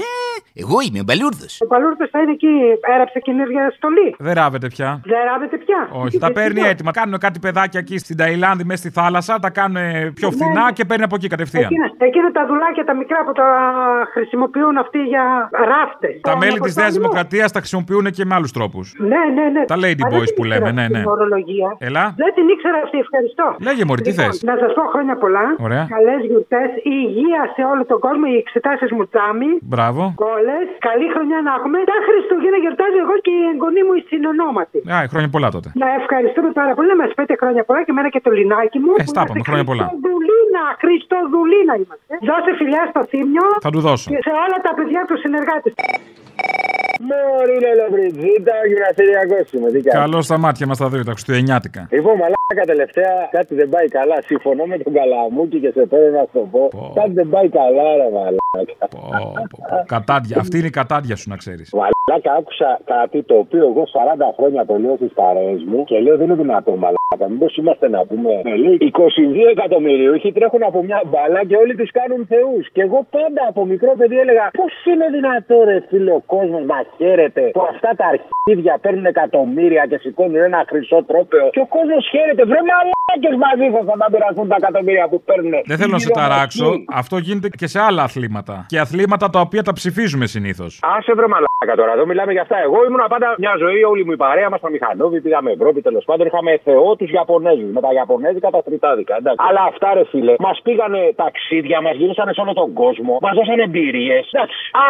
[0.63, 1.53] Εγώ είμαι ο Μπαλούρδος.
[1.65, 2.53] Ο Παλούρδο θα είναι εκεί,
[2.95, 4.15] έραψε καινούργια στολή.
[4.19, 4.89] Δεν ράβεται πια.
[5.11, 5.79] Δεν ράβετε πια.
[6.03, 6.91] Όχι, τα παίρνει έτοιμα.
[6.91, 11.03] Κάνουν κάτι παιδάκια εκεί στην Ταϊλάνδη μέσα στη θάλασσα, τα κάνουν πιο φθηνά και παίρνει
[11.03, 11.63] από εκεί κατευθείαν.
[11.63, 13.47] Εκείνα, εκείνα τα δουλάκια τα μικρά που τα
[14.13, 16.19] χρησιμοποιούν αυτοί για ράφτες.
[16.21, 18.95] Τα μέλη της Νέας Δημοκρατίας τα χρησιμοποιούν και με άλλους τρόπους.
[18.97, 19.65] Ναι, ναι, ναι.
[19.65, 20.99] Τα lady Α, δεν boys την που ήξερα λέμε, ναι, αυτή ναι.
[20.99, 21.69] την ορολογία.
[21.77, 22.03] Έλα.
[22.21, 23.45] Δεν την ήξερα αυτή, ευχαριστώ.
[23.67, 25.45] Λέγε Μωρή, τι Λοιπόν, θες; Να σας πω χρόνια πολλά.
[25.67, 25.83] Ωραία.
[25.95, 29.51] Καλές γιορτές, υγεία σε όλο τον κόσμο, οι εξετάσεις μου τσάμι.
[29.73, 30.01] Μπράβο.
[30.33, 30.59] Κόλλε,
[30.89, 31.77] καλή χρονιά να έχουμε.
[31.91, 34.79] Τα Χριστούγεννα γιορτάζω εγώ και η εγγονή μου η συνονόματη.
[34.93, 35.67] Α, χρόνια πολλά τότε.
[35.83, 38.91] Να ευχαριστούμε πάρα πολύ, να μας πείτε χρόνια πολλά και εμένα και το λινάκι μου.
[38.99, 39.85] Ε, που στα είμαστε είπαμε, χρόνια πολλά.
[39.85, 42.13] Χριστοδουλίνα, Χριστοδουλίνα είμαστε.
[42.29, 43.47] Δώσε φιλιά στο θύμιο.
[43.67, 44.07] Θα του δώσω.
[44.13, 45.73] Και σε όλα τα παιδιά τους συνεργάτες.
[47.09, 49.69] Μωρή λελομπριτζίτα, γυμναστηριακός είμαι.
[49.73, 49.99] Τι κάνεις.
[50.03, 51.81] Καλό στα μάτια μας τα δύο, τα Χριστουγεννιάτικα.
[51.97, 54.17] Λοιπόν, μαλάκα τελευταία κάτι δεν πάει καλά.
[54.31, 56.61] Συμφωνώ με τον Καλαμούκη και σε θέλω να σου το πω.
[56.99, 58.42] Κάτι δεν πάει καλά, ρε μαλάκα.
[59.85, 60.37] Κατάντια.
[60.39, 61.73] Αυτή είναι η κατάντια σου να ξέρεις.
[61.73, 66.17] Μαλάκα, άκουσα κάτι το οποίο εγώ 40 χρόνια το λέω στις παρέες μου και λέω
[66.17, 67.25] δεν είναι δυνατό μαλάκα.
[67.29, 68.41] Μήπως είμαστε να πούμε.
[68.43, 72.71] Με λέει 22 εκατομμυρίουχοι τρέχουν από μια μπάλα και όλοι του κάνουν θεούς.
[72.73, 76.79] Και εγώ πάντα από μικρό παιδί έλεγα πώς είναι δυνατό ρε φίλε ο κόσμος να
[76.97, 81.49] χαίρεται που αυτά τα αρχίδια παίρνουν εκατομμύρια και σηκώνουν ένα χρυσό τρόπεο.
[81.49, 82.43] Και ο κόσμος χαίρεται.
[82.45, 82.61] Βρε
[83.13, 85.53] μαλάκε μαζί σας θα πειραστούν τα εκατομμύρια που παίρνουν.
[85.65, 86.67] Δεν θέλω να σε ταράξω.
[87.01, 88.55] Αυτό γίνεται και σε άλλα αθλήματα.
[88.71, 90.71] Και αθλήματα τα οποία τα ψηφίζουμε συνήθως.
[90.95, 92.57] Άσε βρε μαλάκα τώρα, εδώ μιλάμε για αυτά.
[92.67, 96.03] Εγώ ήμουν πάντα μια ζωή, όλη μου η παρέα μας στα μηχανόβη, πήγαμε Ευρώπη τέλος
[96.09, 96.23] πάντων.
[96.27, 99.13] Είχαμε θεό τους Ιαπωνέζους με τα Ιαπωνέζικα τα τριτάδικα.
[99.19, 99.39] Εντάξει.
[99.47, 103.63] Αλλά αυτά ρε φίλε, μας πήγανε ταξίδια, μας γυρίσανε σε όλο τον κόσμο, μας δώσανε
[103.69, 104.25] εμπειρίες.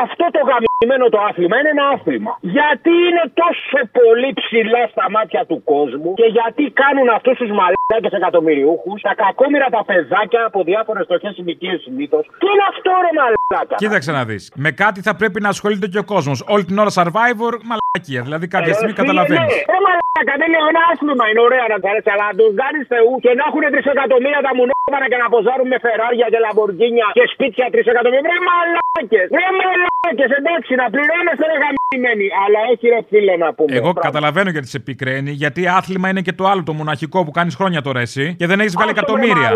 [0.04, 2.32] Αυτό το γαμμένο το άθλημα είναι ένα άθλημα.
[2.58, 8.13] Γιατί είναι τόσο πολύ ψηλά στα μάτια του κόσμου και γιατί κάνουν αυτούς τους μαλάκες
[8.20, 12.24] εκατομμυριούχου, τα κακόμοιρα τα παιδάκια από διάφορες φτωχέ ηλικίε συνήθως.
[12.42, 14.44] Τι είναι αυτό ρε μαλάκα; Κοίταξε να δεις.
[14.66, 16.38] Με κάτι θα πρέπει να ασχολείται και ο κόσμος.
[16.54, 18.22] Όλη την ώρα survivor, μαλακία.
[18.28, 19.54] Δηλαδή κάποια στιγμή καταλαβαίνεις.
[19.76, 22.84] Ε, μαλάκα, δεν είναι ένα άθλημα, είναι ωραία να του αρέσει, αλλά να τους κάνεις
[22.92, 24.52] θεούς και να έχουν τρισεκατομμύρια τα
[24.86, 28.24] μουνόβανα και να ποζάρουν με φεράρια και λαμπορκίνια και σπίτια τρισεκατομμύρια.
[28.28, 29.26] Βρε μαλάκες!
[29.36, 30.30] Βρε μαλάκες!
[30.40, 32.28] Εντάξει, να πληρώνεστε ρε γαμμένοι.
[32.44, 33.72] Αλλά έχει ρε φίλε να πούμε.
[33.80, 37.54] Εγώ καταλαβαίνω γιατί σε πικραίνει, γιατί άθλημα είναι και το άλλο το μοναχικό που κάνεις
[37.60, 39.50] χρόνια τώρα εσύ και δεν έχεις βγάλει εκατομμύρια.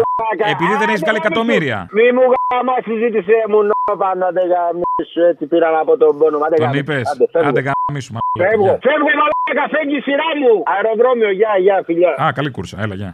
[0.54, 1.78] Επειδή δεν έχεις βγάλει εκατομμύρια.
[1.98, 6.38] Μη μου γάμας συζήτησε μουνόβανα, δεν γαμίσου έτσι πήραν από τον πόνο.
[6.46, 6.82] Άντε, Τον γαμίσου.
[6.84, 7.06] είπες.
[7.12, 7.50] Άντε, φεύγω.
[7.50, 8.12] Άντε γάμισου,
[8.42, 10.54] Φεύγω, φεύγω μαλάκα, φεύγει η σειρά μου.
[10.74, 12.12] Αεροδρόμιο, γεια, γεια, φιλιά.
[12.24, 12.78] Α, καλή κούρσα.
[12.84, 13.14] Έλα, γεια.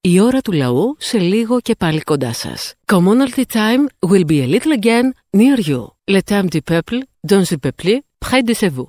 [0.00, 2.74] Η ώρα του λαού σε λίγο και πάλι κοντά σας.
[2.92, 5.06] Commonalty time will be a little again
[5.36, 5.82] near you.
[6.14, 6.98] Le temps du peuple,
[7.30, 7.90] dans le peuple,
[8.24, 8.88] près de chez vous.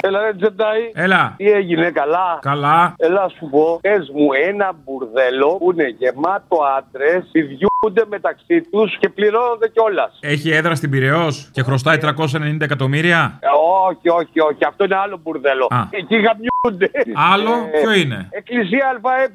[0.00, 0.90] Έλα, ρε Τζεντάι.
[0.94, 1.34] Έλα.
[1.36, 2.94] Τι έγινε, καλά; Καλά.
[2.96, 9.08] Έλα, σου πω, πες μου ένα μπουρδέλο που είναι γεμάτο άντρες, πηδιούνται μεταξύ τους και
[9.08, 10.18] πληρώνονται κιόλας.
[10.20, 13.46] Έχει έδρα στην Πυραιός και χρωστάει 390 εκατομμύρια; Ε,
[13.88, 14.64] όχι, όχι, όχι.
[14.66, 15.66] Αυτό είναι άλλο μπουρδέλο.
[15.70, 15.80] Α.
[15.90, 16.57] Εκεί γαμιούνται Κούνε.
[17.32, 19.26] Άλλο, Ε, ποιο είναι; Εκκλησία ΑΕ.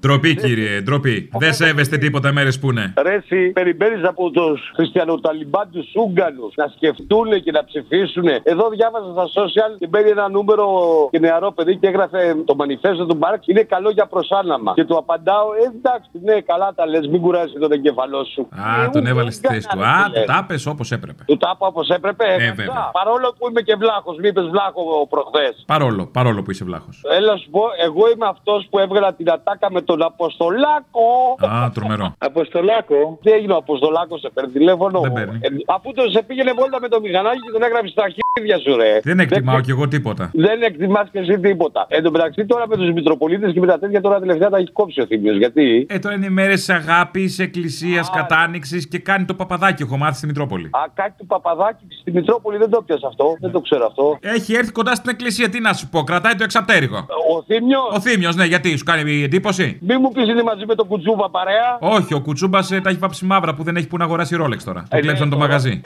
[0.00, 1.28] Ντροπή, κύριε, ντροπή.
[1.38, 2.92] Δεν σέβεστε τίποτα μέρες που είναι.
[3.02, 8.24] Ρε, εσύ περιμένεις από τους χριστιανοταλιμπάν τους Ούγγανους να σκεφτούν και να ψηφίσουν.
[8.42, 10.66] Εδώ διάβαζα στα social και μπαίνει ένα νούμερο
[11.10, 13.46] και νεαρό παιδί και έγραφε το μανιφέστο του Μάρξ.
[13.46, 14.72] Είναι καλό για προσάναμα.
[14.74, 18.48] Και του απαντάω, ε, εντάξει, ναι, καλά τα λες, μην κουράζεις τον εγκεφαλό σου.
[18.50, 19.84] Α, τον έβαλες στη θέση του.
[19.84, 21.22] Α, του τα πες όπως έπρεπε.
[21.26, 22.24] Του τα είπα όπως έπρεπε.
[22.24, 22.90] Ε, Ε, βέβαια.
[22.92, 25.64] Παρόλο που είμαι και βλάχος, μη είπε βλάχο προχθές.
[25.66, 26.90] Παρόλο, παρόλο που είσαι βλάχο.
[27.16, 31.06] Έλα να σου πω, εγώ είμαι αυτός που έβγαλα την ατάκα με τον Αποστολάκο.
[31.46, 32.06] Α, τρομερό.
[32.18, 33.18] Αποστολάκο.
[33.22, 35.38] Τι έγινε ο Αποστολάκος, σε παίρνει τηλέφωνο; Δεν παίρνει.
[35.42, 38.76] Ε, αφού τον σε πήγαινε βόλτα με το μηχανάκι και τον έγραψε στα αρχίδια σου,
[38.76, 39.00] ρε.
[39.02, 40.30] Δεν εκτιμάω κι εγώ τίποτα.
[40.34, 41.86] Δεν εκτιμά και εσύ τίποτα.
[41.88, 44.70] Εν τω μεταξύ τώρα με τους Μητροπολίτες και με τα τέτοια τώρα τελευταία τα έχει
[44.72, 45.36] κόψει ο Θήμιος.
[45.36, 49.82] Γιατί; Ε, τώρα είναι μέρες αγάπης, εκκλησίας, κατάνοιξη και κάνει το παπαδάκι.
[49.82, 50.66] Έχω μάθει στη Μητρόπολη.
[50.66, 53.36] Α, κάτι του Παπαδάκη στη Μητρόπολη δεν το πιάσα αυτό.
[53.40, 54.18] Δεν το ξέρω αυτό.
[54.20, 57.06] Έχει έρθει κοντά στην εκκλησία, τι να σου πω, κρατάει το εξαπτέρυγο.
[57.36, 57.90] Ο Θήμιος.
[57.92, 61.30] Ο Θήμιος, ναι, γιατί σου κάνει εντύπωση; Μη μου πεις είναι μαζί με τον Κουτσούβα
[61.30, 61.78] παρέα.
[61.80, 64.64] Όχι, ο Κουτσούμπας ε, τα έχει βάψει μαύρα που δεν έχει που να αγοράσει ρόλεξ
[64.64, 64.80] τώρα.
[64.80, 65.46] Του ναι, κλέψαν το τώρα.
[65.48, 65.80] μαγαζί.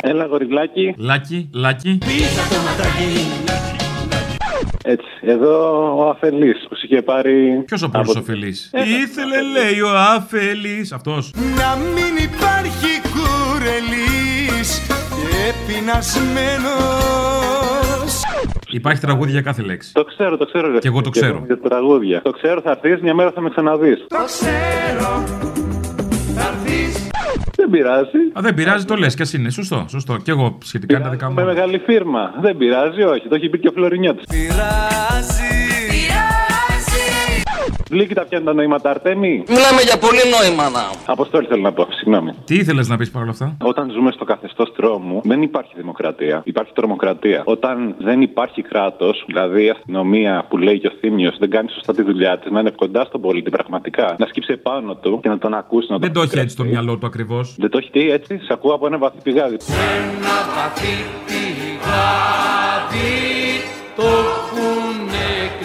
[0.00, 0.94] Έλα, γοριλάκι.
[0.96, 1.98] Λάκι, λάκι.
[4.86, 5.06] Έτσι.
[5.20, 5.56] Εδώ
[5.98, 7.62] ο αφελής που σου είχε πάρει.
[7.66, 8.54] Ποιος ο πρώτο ωφελή.
[9.02, 10.92] Ήθελε, λέει ο Αφελής.
[10.92, 11.32] Αυτός.
[11.34, 14.86] Να μην υπάρχει κουρελής
[15.30, 17.33] και πεινασμένος
[18.74, 19.92] Υπάρχει τραγούδι για κάθε λέξη.
[19.92, 20.72] Το ξέρω, το ξέρω.
[20.72, 20.78] ρε.
[20.78, 21.42] Και εγώ το ξέρω.
[21.46, 22.22] Για τα τραγούδια.
[22.22, 24.04] Το ξέρω, θα έρθεις, μια μέρα θα με ξαναδείς.
[24.08, 25.24] Το ξέρω
[26.34, 27.08] Θα έρθεις
[27.56, 28.18] Δεν πειράζει.
[28.32, 29.50] Α, δεν πειράζει, το λες κι ας είναι.
[29.50, 30.16] Σωστό, σωστό.
[30.16, 31.34] Και εγώ σχετικά είναι τα δικά μου.
[31.34, 32.34] Με μεγάλη φίρμα.
[32.40, 33.28] Δεν πειράζει, όχι.
[33.28, 34.24] Το έχει πει και ο Φλωρινιώτης.
[34.26, 35.63] Πειράζει
[37.94, 41.86] Βλήκη τα πιάνει τα νοήματα, Αρτέμι; Μιλάμε για πολύ νόημα να Αποστόλη θέλω να πω,
[41.90, 42.32] συγγνώμη.
[42.44, 46.42] Τι ήθελες να πεις παρόλα αυτά; Όταν ζούμε στο καθεστώς τρόμου, δεν υπάρχει δημοκρατία.
[46.44, 47.42] Υπάρχει τρομοκρατία.
[47.44, 51.94] Όταν δεν υπάρχει κράτος, δηλαδή η αστυνομία που λέει και ο Θήμιος δεν κάνει σωστά
[51.94, 55.38] τη δουλειά της, να είναι κοντά στον πολίτη πραγματικά, να σκύψει επάνω του και να
[55.38, 55.86] τον ακούσει.
[55.90, 57.54] Να Δεν το έχει έτσι στο μυαλό του ακριβώς.
[57.58, 59.56] Δεν το έχει τι έτσι, σε ακούω από ένα βαθύ πηγάδι.
[59.68, 63.12] Ένα βαθύ πηγάδι
[63.96, 65.26] Το έχουνε
[65.58, 65.63] κλειστό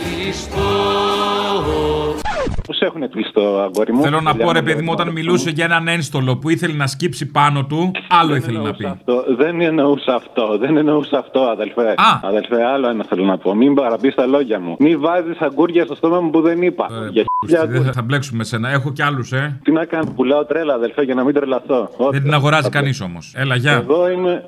[2.65, 5.49] Πώς έχουν κλειστό, αγόρι μου; Θέλω να Δουλειά πω, ρε μου, παιδί μου, όταν μιλούσε
[5.49, 8.86] για έναν ένστολο που ήθελε να σκύψει πάνω του, άλλο ήθελε να πει.
[8.86, 11.93] Αυτό, δεν εννοούσα αυτό, δεν εννοούσα αυτό, αδελφέ.
[12.21, 13.55] Αδελφέ, άλλο ένα θέλω να πω.
[13.55, 14.75] Μην παραπείς τα λόγια μου.
[14.80, 16.88] Μην βάζεις αγκούρια στο στόμα μου που δεν είπα.
[17.11, 18.69] για χίλια Δεν θα, θα μπλέξουμε με σένα.
[18.69, 19.59] Έχω κι άλλους, ε.
[19.63, 21.89] Τι να κάνω, πουλάω τρέλα, αδελφέ, για να μην τρελαθώ.
[22.11, 23.34] Δεν την αγοράζει κανείς όμως.
[23.36, 23.71] Έλα, γεια.
[23.71, 24.45] Εγώ είμαι.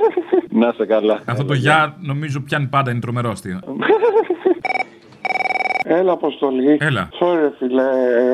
[0.60, 1.20] να σε καλά.
[1.24, 3.60] Αυτό το γεια νομίζω πιάνει πάντα, είναι τρομερό αστείο.
[5.86, 6.78] Έλα, Αποστολή.
[6.80, 7.08] Έλα.
[7.20, 7.82] Sorry, φίλε,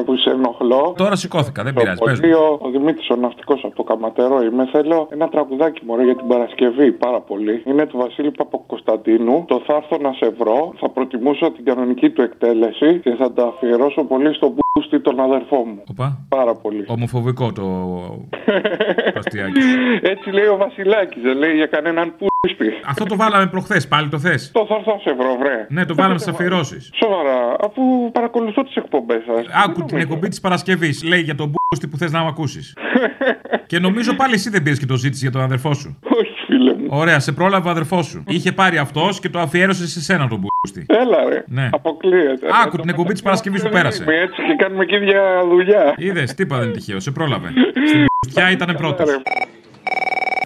[0.04, 0.94] που σε ενοχλώ.
[0.96, 1.98] Τώρα σηκώθηκα, δεν πειράζει.
[2.04, 2.20] Πες μου.
[2.20, 4.68] Πολύο, ο Δημήτρης ο ναυτικός από το Καματερό είμαι.
[4.72, 7.62] Θέλω ένα τραγουδάκι μωρέ για την Παρασκευή, πάρα πολύ.
[7.66, 9.44] Είναι του Βασίλη Παπακοσταντίνου.
[9.48, 10.72] Το θα έρθω να σε βρω.
[10.80, 15.56] Θα προτιμούσα την κανονική του εκτέλεση και θα τα αφιερώσω πολύ στον μπούστι τον αδερφό
[15.56, 15.82] μου.
[15.90, 16.26] Οπα.
[16.28, 16.84] Πάρα πολύ.
[16.88, 17.64] Ομοφοβικό το
[19.18, 19.60] αστιάκι.
[20.02, 22.28] Έτσι λέει ο Βασιλάκης, δεν λέει για κανέναν πούστη.
[22.86, 25.66] Αυτό το βάλαμε προχθές, πάλι το θες; Το θα έρθω να σε βρω, βρε.
[25.68, 26.90] Ναι, το βάλαμε στι αφιερώσεις.
[26.94, 29.46] Σοβαρά, αφού παρακολουθώ τις εκπομπές σας.
[29.64, 31.02] Άκου την εκπομπή της Παρασκευής.
[31.04, 32.76] Λέει για τον μπούστι που θες να μ' ακούσεις.
[33.70, 35.98] και νομίζω πάλι εσύ δεν πήρες και το ζήτηση για τον αδερφό σου.
[36.02, 36.86] Όχι, φίλε μου.
[36.88, 38.22] Ωραία, σε πρόλαβε ο αδερφός σου.
[38.26, 40.86] Είχε πάρει αυτός και το αφιέρωσε σε σένα τον μπούστι.
[40.88, 41.44] Έλα, ρε.
[41.46, 41.68] Ναι.
[41.72, 42.46] Αποκλείεται.
[42.64, 44.02] Άκου την εκπομπή της Παρασκευής που πέρασε.
[44.02, 45.94] Είμαι έτσι και κάνουμε και ίδια δουλειά.
[45.96, 47.48] Είδες, τίποτα δεν είναι τυχαίο, σε πρόλαβε.
[47.86, 49.08] Στην μπουστιά ήταν πρώτος;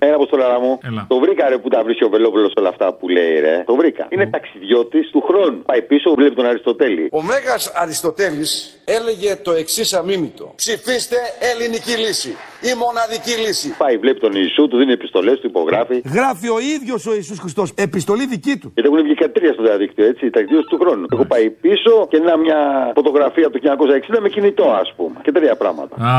[0.06, 0.78] Ένα αποστολάρα μου.
[0.84, 1.06] Έλα.
[1.08, 3.62] Το βρήκα ρε που τα βρίσκει ο Βελόπουλος όλα αυτά που λέει ρε.
[3.66, 4.06] Το βρήκα.
[4.10, 5.62] Είναι ταξιδιώτης του χρόνου.
[5.62, 7.08] Πάει πίσω, βλέπει τον Αριστοτέλη.
[7.12, 10.52] Ο Μέγας Αριστοτέλης έλεγε το εξής αμίμητο.
[10.56, 11.16] Ψηφίστε
[11.52, 12.36] ελληνική λύση.
[12.70, 13.68] Η μοναδική λύση.
[13.82, 15.96] Πάει, βλέπει τον Ιησού, του δίνει επιστολές, του υπογράφει.
[16.16, 18.68] Γράφει ο ίδιος ο Ιησούς Χριστός επιστολή δική του.
[18.74, 21.04] Γιατί έχουν βγει και τρία στο διαδίκτυο, έτσι, ταξιδιώτη του χρόνου.
[21.12, 22.58] Έχω πάει πίσω και να μια
[22.94, 23.60] φωτογραφία από το
[24.16, 25.16] 1960 με κινητό, ας πούμε.
[25.22, 25.94] Και τρία πράγματα.
[26.06, 26.12] Α,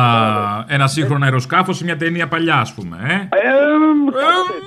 [0.76, 2.96] ένα σύγχρονο αεροσκάφος σε μια ταινία παλιά, ας πούμε.
[3.32, 3.46] Ε,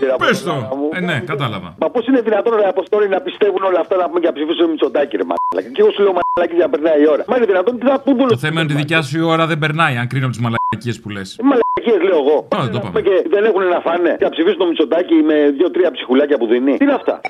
[0.06, 0.54] Ε, Πες το.
[0.92, 1.74] Ε, ναι, κατάλαβα.
[1.80, 4.64] Μα πώς είναι δυνατόν ρε Αποστόλη να πιστεύουν όλα αυτά να πούμε και να ψηφίσουν
[4.64, 5.70] με Μητσοτάκη ρε μαλάκα.
[5.74, 7.24] Και εγώ σου λέω μαλάκι για να περνάει η ώρα.
[7.28, 9.46] Μα είναι δυνατόν τι θα πούν Το θέμα είναι ότι η δικιά σου η ώρα
[9.46, 11.38] δεν περνάει, αν κρίνω από τις μαλακίες που λες.
[11.42, 12.36] Μαλακίες λέω εγώ.
[12.56, 13.00] Ω, δεν το είπαμε.
[13.00, 14.14] Και δεν έχουν να φάνε.
[14.18, 16.76] Και να ψηφίσουν το Μητσοτάκη με δύο-τρία ψυχουλάκια που δίνει.
[16.76, 17.20] Τι είναι αυτά;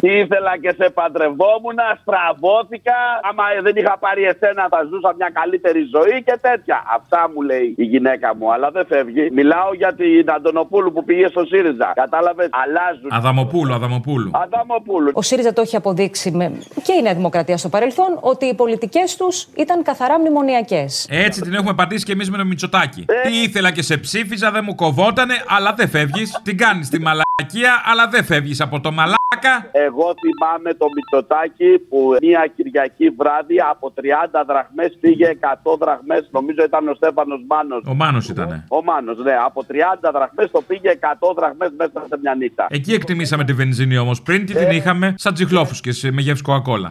[0.00, 2.98] Ήθελα και σε παντρευόμουν, στραβώθηκα.
[3.28, 6.82] Άμα δεν είχα πάρει εσένα, θα ζούσα μια καλύτερη ζωή και τέτοια.
[6.96, 9.24] Αυτά μου λέει η γυναίκα μου, αλλά δεν φεύγει.
[9.32, 11.92] Μιλάω για την Αντωνοπούλου που πήγε στο ΣΥΡΙΖΑ.
[11.94, 13.08] Κατάλαβες, αλλάζουν.
[13.10, 14.30] Αδαμοπούλου, Αδαμοπούλου.
[14.34, 15.10] Αδαμοπούλου.
[15.14, 16.46] Ο ΣΥΡΙΖΑ το έχει αποδείξει με...
[16.82, 21.06] και η Νέα Δημοκρατία στο παρελθόν ότι οι πολιτικές τους ήταν καθαρά μνημονιακές.
[21.10, 23.04] Έτσι την έχουμε πατήσει και εμείς με το Μητσοτάκι.
[23.22, 26.40] Τι ήθελα και σε ψήφιζα, δεν μου κοβότανε, αλλά δεν φεύγεις.
[26.42, 29.25] Την κάνεις τη μαλακία μαλακία, αλλά δεν φεύγεις από το μαλάκα.
[29.72, 36.28] Εγώ θυμάμαι το Μητσοτάκι που μια Κυριακή βράδυ από 30 δραχμές πήγε 100 δραχμές.
[36.30, 37.82] Νομίζω ήταν ο Στέφανος Μάνος.
[37.86, 38.64] Ο Μάνος ήταν.
[38.68, 39.36] Ο Μάνος, ναι.
[39.44, 42.66] Από 30 δραχμές το πήγε 100 δραχμές μέσα σε μια νύχτα.
[42.70, 44.22] Εκεί εκτιμήσαμε τη βενζίνη όμως.
[44.22, 46.90] Πριν τι την είχαμε, σαν τσιχλόφουσκες με γεύση κοκακόλα.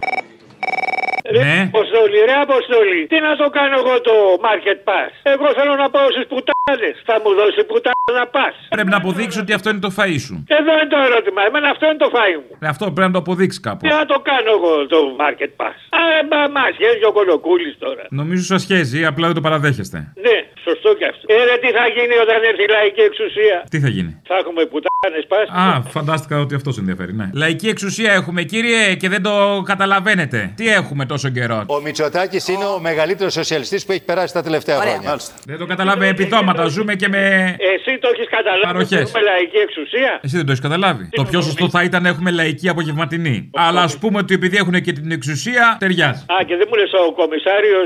[1.44, 1.60] Ναι.
[1.74, 3.02] Αποστολή, ρε Αποστολή.
[3.12, 4.16] Τι να το κάνω εγώ το
[4.48, 6.90] market pass; Εγώ θέλω να πάω στις πουτάδε.
[7.10, 8.56] Θα μου δώσει πουτάδα να πας.
[8.76, 10.36] Πρέπει να αποδείξει ότι αυτό είναι το φαΐ σου.
[10.60, 11.40] Εδώ είναι το ερώτημα.
[11.50, 12.52] Εμένα αυτό είναι το φάι μου.
[12.64, 13.82] Ε, Αυτό πρέπει να το αποδείξεις κάπου.
[13.86, 18.04] Τι να το κάνω εγώ το market pass; Α, μα, μα σχέζει ο κολοκούλη τώρα.
[18.20, 19.98] Νομίζω σας σχέζει, απλά δεν το παραδέχεστε.
[20.26, 21.24] Ναι, σωστό κι αυτό.
[21.34, 24.62] Ε, ρε, τι θα γίνει όταν έρθει η λαϊκή εξουσία; Τι θα γίνει; Θα έχουμε
[24.72, 25.48] πουτάνες πας.
[25.64, 27.28] Α, φαντάστηκα ότι αυτός σε ενδιαφέρει, ναι.
[27.34, 29.34] Λαϊκή εξουσία έχουμε, κύριε, και δεν το
[29.66, 30.40] καταλαβαίνετε.
[30.56, 31.64] Τι έχουμε τόσο καιρό.
[31.68, 35.20] Ο Μητσοτάκη είναι ο μεγαλύτερο σοσιαλιστή που έχει περάσει τα τελευταία χρόνια.
[35.46, 36.66] Δεν το καταλάβει επιδόματα.
[36.66, 37.56] Ζούμε και με.
[37.60, 38.64] Εσύ το έχει καταλάβει.
[38.66, 38.92] Παροχές.
[38.92, 40.20] ότι Έχουμε λαϊκή εξουσία.
[40.22, 41.10] Εσύ δεν το έχει καταλάβει.
[41.12, 43.50] Το πιο σωστό θα ήταν να έχουμε λαϊκή απογευματινή.
[43.54, 46.24] Αλλά α πούμε ότι επειδή έχουν και την εξουσία, ταιριάζει.
[46.34, 47.80] Α, και δεν μου λε ο κομισάριο.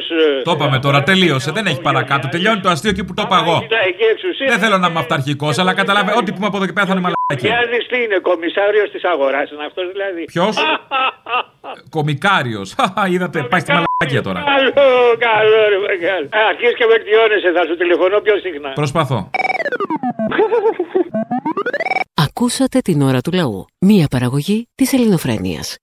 [0.43, 1.51] Το είπαμε τώρα, τελείωσε.
[1.51, 2.27] Δεν έχει παρακάτω.
[2.27, 3.67] Τελειώνει το αστείο εκεί που το είπα εγώ.
[3.71, 4.47] Λαϊκή εξουσία.
[4.47, 7.01] Δεν θέλω να είμαι αυταρχικό, αλλά καταλάβει ό,τι πούμε από εδώ και πέρα θα είναι
[7.01, 7.49] μαλακία.
[7.49, 10.23] Για δεις τι είναι, κομισάριο τη αγορά είναι αυτό δηλαδή.
[10.23, 10.47] Ποιο?
[11.89, 12.61] Κομικάριο.
[13.19, 14.43] Είδατε, πάει στη μαλακία τώρα.
[14.43, 14.89] Καλό,
[15.27, 16.27] καλό, ρε μεγάλο.
[16.49, 18.69] Αρχίζεις και βελτιώνεσαι, θα σου τηλεφωνώ πιο συχνά.
[18.69, 19.29] Προσπαθώ.
[22.13, 23.65] Ακούσατε την ώρα του λαού.
[23.79, 25.77] Μία παραγωγή της ελληνοφρένειας.